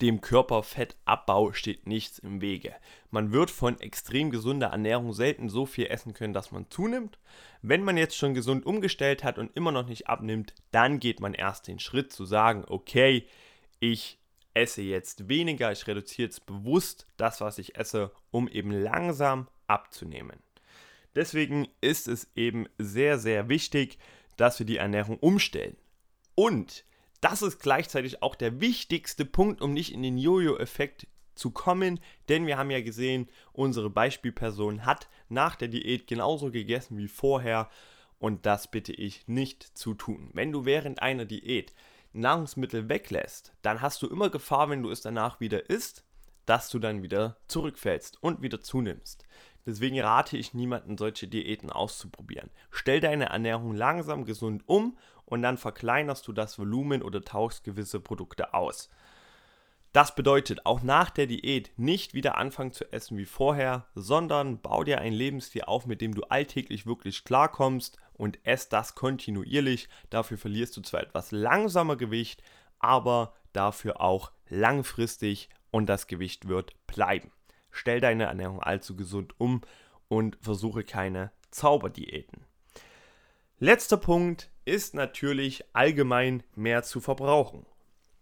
dem 0.03 0.21
Körperfettabbau 0.21 1.53
steht 1.53 1.87
nichts 1.87 2.19
im 2.19 2.41
Wege. 2.41 2.75
Man 3.11 3.33
wird 3.33 3.51
von 3.51 3.79
extrem 3.81 4.31
gesunder 4.31 4.69
Ernährung 4.69 5.12
selten 5.12 5.49
so 5.49 5.65
viel 5.65 5.87
essen 5.87 6.12
können, 6.12 6.33
dass 6.33 6.51
man 6.51 6.69
zunimmt. 6.71 7.19
Wenn 7.62 7.85
man 7.85 7.97
jetzt 7.97 8.17
schon 8.17 8.35
gesund 8.35 8.67
umgestellt 8.67 9.23
hat 9.23 9.38
und 9.38 9.57
immer 9.57 9.71
noch 9.71 9.87
nicht 9.87 10.09
abnimmt, 10.09 10.55
dann 10.73 10.99
geht 10.99 11.21
man 11.21 11.35
erst 11.35 11.69
den 11.69 11.79
Schritt 11.79 12.12
zu 12.12 12.25
sagen, 12.25 12.65
okay, 12.67 13.27
ich 13.79 14.19
esse 14.55 14.83
jetzt 14.83 15.29
weniger, 15.29 15.71
ich 15.71 15.87
reduziere 15.87 16.27
jetzt 16.27 16.47
bewusst 16.47 17.07
das, 17.17 17.41
was 17.41 17.59
ich 17.59 17.77
esse, 17.77 18.11
um 18.33 18.49
eben 18.49 18.73
langsam 18.73 19.47
abzunehmen. 19.69 20.41
Deswegen 21.15 21.69
ist 21.81 22.09
es 22.09 22.29
eben 22.35 22.67
sehr, 22.77 23.19
sehr 23.19 23.49
wichtig, 23.49 23.99
dass 24.37 24.59
wir 24.59 24.67
die 24.67 24.79
Ernährung 24.79 25.19
umstellen. 25.19 25.77
Und 26.35 26.85
das 27.23 27.41
ist 27.41 27.61
gleichzeitig 27.61 28.23
auch 28.23 28.35
der 28.35 28.61
wichtigste 28.61 29.25
Punkt, 29.25 29.63
um 29.63 29.73
nicht 29.73 29.95
in 29.95 30.03
den 30.03 30.19
Jojo-Effekt 30.19 31.07
zu 31.35 31.51
kommen, 31.53 32.01
denn 32.29 32.47
wir 32.47 32.59
haben 32.59 32.71
ja 32.71 32.83
gesehen, 32.83 33.29
unsere 33.53 33.89
Beispielperson 33.89 34.85
hat 34.85 35.09
nach 35.29 35.57
der 35.57 35.69
Diät 35.69 36.07
genauso 36.07 36.51
gegessen 36.51 36.99
wie 36.99 37.09
vorher 37.09 37.71
und 38.19 38.45
das 38.45 38.71
bitte 38.71 38.93
ich 38.93 39.27
nicht 39.29 39.63
zu 39.63 39.95
tun. 39.95 40.31
Wenn 40.35 40.53
du 40.53 40.65
während 40.65 41.01
einer 41.01 41.25
Diät 41.25 41.73
Nahrungsmittel 42.13 42.89
weglässt, 42.89 43.55
dann 43.63 43.81
hast 43.81 44.03
du 44.03 44.09
immer 44.09 44.29
Gefahr, 44.29 44.69
wenn 44.69 44.83
du 44.83 44.91
es 44.91 45.01
danach 45.01 45.41
wieder 45.41 45.71
isst, 45.71 46.05
dass 46.45 46.71
du 46.71 46.81
dann 46.81 47.03
wieder 47.03 47.37
zurückfällst 47.47 48.21
und 48.21 48.43
wieder 48.43 48.61
zunimmst. 48.61 49.25
Deswegen 49.65 50.01
rate 50.01 50.37
ich 50.37 50.55
niemanden, 50.55 50.99
solche 50.99 51.29
Diäten 51.29 51.71
auszuprobieren. 51.71 52.51
Stell 52.71 53.01
deine 53.01 53.27
Ernährung 53.27 53.75
langsam 53.75 54.25
gesund 54.25 54.65
um 54.67 54.99
und 55.25 55.43
dann 55.43 55.59
verkleinerst 55.59 56.27
du 56.27 56.33
das 56.33 56.59
Volumen 56.59 57.03
oder 57.03 57.23
tauchst 57.23 57.65
gewisse 57.65 58.01
Produkte 58.01 58.55
aus. 58.55 58.91
Das 59.93 60.15
bedeutet 60.15 60.65
auch 60.65 60.83
nach 60.83 61.11
der 61.11 61.27
Diät 61.27 61.71
nicht 61.77 62.15
wieder 62.15 62.39
anfangen 62.39 62.73
zu 62.73 62.91
essen 62.93 63.19
wie 63.19 63.27
vorher, 63.27 63.87
sondern 63.95 64.61
bau 64.61 64.85
dir 64.85 65.01
einen 65.01 65.15
Lebensstil 65.15 65.63
auf, 65.63 65.85
mit 65.85 66.01
dem 66.01 66.15
du 66.15 66.23
alltäglich 66.23 66.87
wirklich 66.87 67.25
klarkommst 67.25 67.99
und 68.15 68.39
ess 68.47 68.71
das 68.71 68.95
kontinuierlich. 68.95 69.91
Dafür 70.09 70.39
verlierst 70.39 70.77
du 70.79 70.81
zwar 70.81 71.03
etwas 71.03 71.31
langsamer 71.31 71.97
Gewicht, 71.97 72.43
aber 72.79 73.35
dafür 73.53 74.01
auch 74.01 74.33
langfristig 74.49 75.51
und 75.71 75.87
das 75.87 76.07
Gewicht 76.07 76.49
wird 76.49 76.75
bleiben. 76.87 77.31
Stell 77.71 78.01
deine 78.01 78.25
Ernährung 78.25 78.63
allzu 78.63 78.97
gesund 78.97 79.35
um 79.39 79.61
und 80.09 80.39
versuche 80.41 80.85
keine 80.85 81.33
Zauberdiäten. 81.51 82.45
Letzter 83.59 83.99
Punkt 83.99 84.51
ist 84.64 84.94
natürlich 84.94 85.64
allgemein 85.72 86.42
mehr 86.55 86.83
zu 86.83 87.01
verbrauchen. 87.01 87.66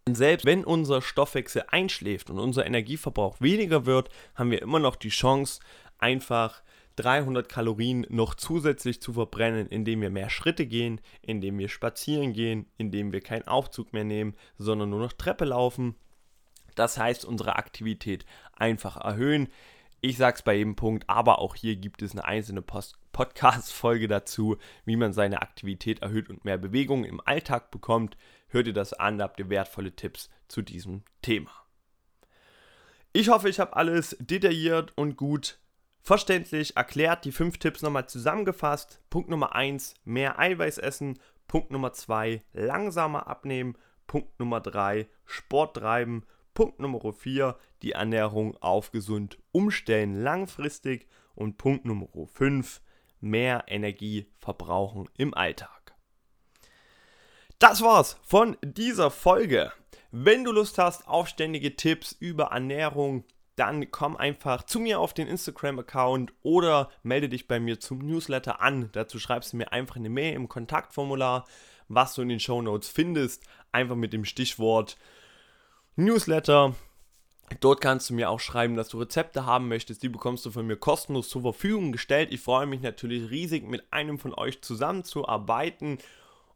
Und 0.07 0.15
selbst 0.17 0.47
wenn 0.47 0.65
unser 0.65 1.03
Stoffwechsel 1.03 1.65
einschläft 1.69 2.31
und 2.31 2.39
unser 2.39 2.67
Energieverbrauch 2.67 3.41
weniger 3.41 3.87
wird, 3.87 4.09
haben 4.35 4.51
wir 4.51 4.63
immer 4.63 4.79
noch 4.79 4.97
die 4.97 5.11
Chance, 5.11 5.61
einfach 5.99 6.63
300 6.97 7.49
Kalorien 7.49 8.07
noch 8.11 8.35
zusätzlich 8.35 9.01
zu 9.01 9.13
verbrennen, 9.13 9.67
indem 9.69 10.03
wir 10.03 10.11
mehr 10.11 10.31
Schritte 10.31 10.67
gehen, 10.67 11.01
indem 11.23 11.59
wir 11.59 11.69
spazieren 11.69 12.33
gehen, 12.33 12.67
indem 12.77 13.13
wir 13.13 13.21
keinen 13.21 13.47
Aufzug 13.47 13.93
mehr 13.93 14.05
nehmen, 14.05 14.35
sondern 14.59 14.91
nur 14.91 15.01
noch 15.01 15.13
Treppe 15.13 15.45
laufen. 15.45 15.95
Das 16.75 16.99
heißt, 16.99 17.25
unsere 17.25 17.57
Aktivität 17.57 18.25
einfach 18.53 18.97
erhöhen. 18.97 19.49
Ich 20.03 20.17
sage 20.17 20.37
es 20.37 20.43
bei 20.43 20.55
jedem 20.55 20.77
Punkt, 20.77 21.05
aber 21.09 21.41
auch 21.41 21.55
hier 21.55 21.77
gibt 21.77 22.01
es 22.01 22.13
eine 22.13 22.25
einzelne 22.25 22.63
Podcast-Folge 22.63 24.09
dazu, 24.09 24.57
wie 24.87 24.97
man 24.97 25.13
seine 25.13 25.43
Aktivität 25.43 26.01
erhöht 26.01 26.31
und 26.31 26.47
mehr 26.47 26.57
Bewegung 26.57 27.05
im 27.05 27.21
Alltag 27.21 27.71
bekommt. 27.71 28.17
Hört 28.49 28.67
ihr 28.67 28.73
das 28.73 28.95
an, 28.95 29.19
da 29.19 29.25
habt 29.25 29.39
ihr 29.39 29.51
wertvolle 29.51 29.95
Tipps 29.95 30.31
zu 30.49 30.63
diesem 30.63 31.03
Thema. 31.21 31.51
Ich 33.13 33.29
hoffe, 33.29 33.51
ich 33.51 33.61
habe 33.61 33.77
alles 33.77 34.17
detailliert 34.21 34.93
und 34.97 35.17
gut 35.17 35.59
verständlich 36.01 36.77
erklärt, 36.79 37.27
die 37.27 37.33
fünf 37.33 37.59
Tipps 37.59 37.83
nochmal 37.83 38.09
zusammengefasst. 38.09 39.01
Punkt 39.11 39.29
Nummer 39.29 39.55
1, 39.55 39.95
mehr 40.05 40.39
Eiweiß 40.39 40.79
essen. 40.79 41.19
Punkt 41.47 41.73
Nummer 41.73 41.93
2, 41.93 42.43
langsamer 42.55 43.27
abnehmen. 43.27 43.77
Punkt 44.07 44.41
Nummer 44.41 44.61
3, 44.61 45.09
Sport 45.27 45.77
treiben. 45.77 46.25
Punkt 46.55 46.81
Nummer 46.81 47.13
4, 47.13 47.57
die 47.83 47.93
Ernährung 47.93 48.57
auf 48.61 48.91
gesund 48.91 49.39
umstellen 49.53 50.23
langfristig. 50.23 51.09
Und 51.35 51.57
Punkt 51.57 51.85
Nummer 51.85 52.09
5, 52.27 52.83
mehr 53.21 53.65
Energie 53.69 54.27
verbrauchen 54.39 55.09
im 55.17 55.33
Alltag. 55.35 55.95
Das 57.59 57.83
war's 57.83 58.19
von 58.23 58.57
dieser 58.63 59.11
Folge. 59.11 59.73
Wenn 60.11 60.45
du 60.45 60.53
Lust 60.53 60.79
hast 60.79 61.07
auf 61.07 61.29
ständige 61.29 61.77
Tipps 61.77 62.13
über 62.13 62.47
Ernährung, 62.47 63.25
dann 63.57 63.91
komm 63.91 64.17
einfach 64.17 64.63
zu 64.63 64.81
mir 64.81 64.99
auf 64.99 65.13
den 65.13 65.29
Instagram-Account 65.29 66.33
oder 66.43 66.91
melde 67.03 67.29
dich 67.29 67.47
bei 67.47 67.61
mir 67.61 67.79
zum 67.79 67.99
Newsletter 67.99 68.63
an. 68.63 68.89
Dazu 68.93 69.19
schreibst 69.19 69.53
du 69.53 69.59
mir 69.59 69.73
einfach 69.73 69.97
eine 69.97 70.09
Mail 70.09 70.35
im 70.35 70.49
Kontaktformular, 70.49 71.47
was 71.87 72.15
du 72.15 72.23
in 72.23 72.31
den 72.31 72.41
Show 72.41 72.63
Notes 72.63 72.89
findest. 72.89 73.45
Einfach 73.71 73.97
mit 73.97 74.15
dem 74.15 74.25
Stichwort 74.25 74.97
Newsletter. 75.97 76.75
Dort 77.59 77.81
kannst 77.81 78.11
du 78.11 78.15
mir 78.15 78.31
auch 78.31 78.41
schreiben, 78.41 78.77
dass 78.77 78.89
du 78.89 78.99
Rezepte 78.99 79.45
haben 79.45 79.69
möchtest. 79.69 80.03
Die 80.03 80.09
bekommst 80.09 80.47
du 80.47 80.51
von 80.51 80.67
mir 80.67 80.77
kostenlos 80.77 81.29
zur 81.29 81.43
Verfügung 81.43 81.91
gestellt. 81.93 82.33
Ich 82.33 82.41
freue 82.41 82.67
mich 82.67 82.81
natürlich 82.81 83.31
riesig, 83.31 83.69
mit 83.69 83.93
einem 83.93 84.19
von 84.19 84.33
euch 84.35 84.63
zusammenzuarbeiten 84.63 85.99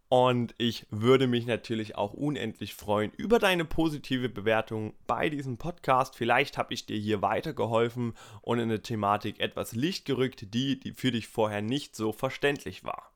und 0.08 0.54
ich 0.58 0.86
würde 0.90 1.26
mich 1.26 1.46
natürlich 1.46 1.96
auch 1.96 2.12
unendlich 2.12 2.74
freuen 2.74 3.10
über 3.16 3.40
deine 3.40 3.64
positive 3.64 4.28
Bewertung 4.28 4.94
bei 5.08 5.28
diesem 5.28 5.56
Podcast. 5.56 6.14
Vielleicht 6.14 6.56
habe 6.56 6.72
ich 6.72 6.86
dir 6.86 6.96
hier 6.96 7.20
weitergeholfen 7.20 8.14
und 8.40 8.60
in 8.60 8.68
der 8.68 8.82
Thematik 8.82 9.40
etwas 9.40 9.72
Licht 9.72 10.04
gerückt, 10.04 10.54
die, 10.54 10.78
die 10.78 10.92
für 10.92 11.10
dich 11.10 11.26
vorher 11.26 11.62
nicht 11.62 11.96
so 11.96 12.12
verständlich 12.12 12.84
war. 12.84 13.10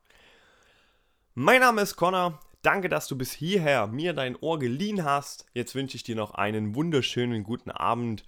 Mein 1.35 1.61
Name 1.61 1.81
ist 1.81 1.95
Connor. 1.95 2.37
Danke, 2.61 2.89
dass 2.89 3.07
du 3.07 3.17
bis 3.17 3.31
hierher 3.31 3.87
mir 3.87 4.13
dein 4.13 4.35
Ohr 4.35 4.59
geliehen 4.59 5.05
hast. 5.05 5.45
Jetzt 5.53 5.75
wünsche 5.75 5.95
ich 5.95 6.03
dir 6.03 6.15
noch 6.15 6.31
einen 6.31 6.75
wunderschönen 6.75 7.43
guten 7.43 7.71
Abend. 7.71 8.23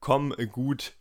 Komm 0.00 0.34
gut 0.50 0.94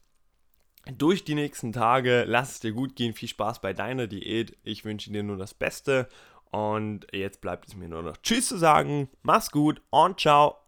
durch 0.97 1.23
die 1.23 1.35
nächsten 1.35 1.71
Tage. 1.71 2.25
Lass 2.27 2.53
es 2.53 2.59
dir 2.59 2.73
gut 2.73 2.95
gehen. 2.95 3.13
Viel 3.13 3.29
Spaß 3.29 3.61
bei 3.61 3.73
deiner 3.73 4.07
Diät. 4.07 4.57
Ich 4.63 4.83
wünsche 4.83 5.11
dir 5.11 5.23
nur 5.23 5.37
das 5.37 5.53
Beste 5.53 6.09
und 6.51 7.07
jetzt 7.13 7.41
bleibt 7.41 7.67
es 7.67 7.75
mir 7.75 7.87
nur 7.87 8.03
noch 8.03 8.17
Tschüss 8.17 8.49
zu 8.49 8.57
sagen. 8.57 9.09
Mach's 9.21 9.51
gut 9.51 9.81
und 9.89 10.19
ciao. 10.19 10.64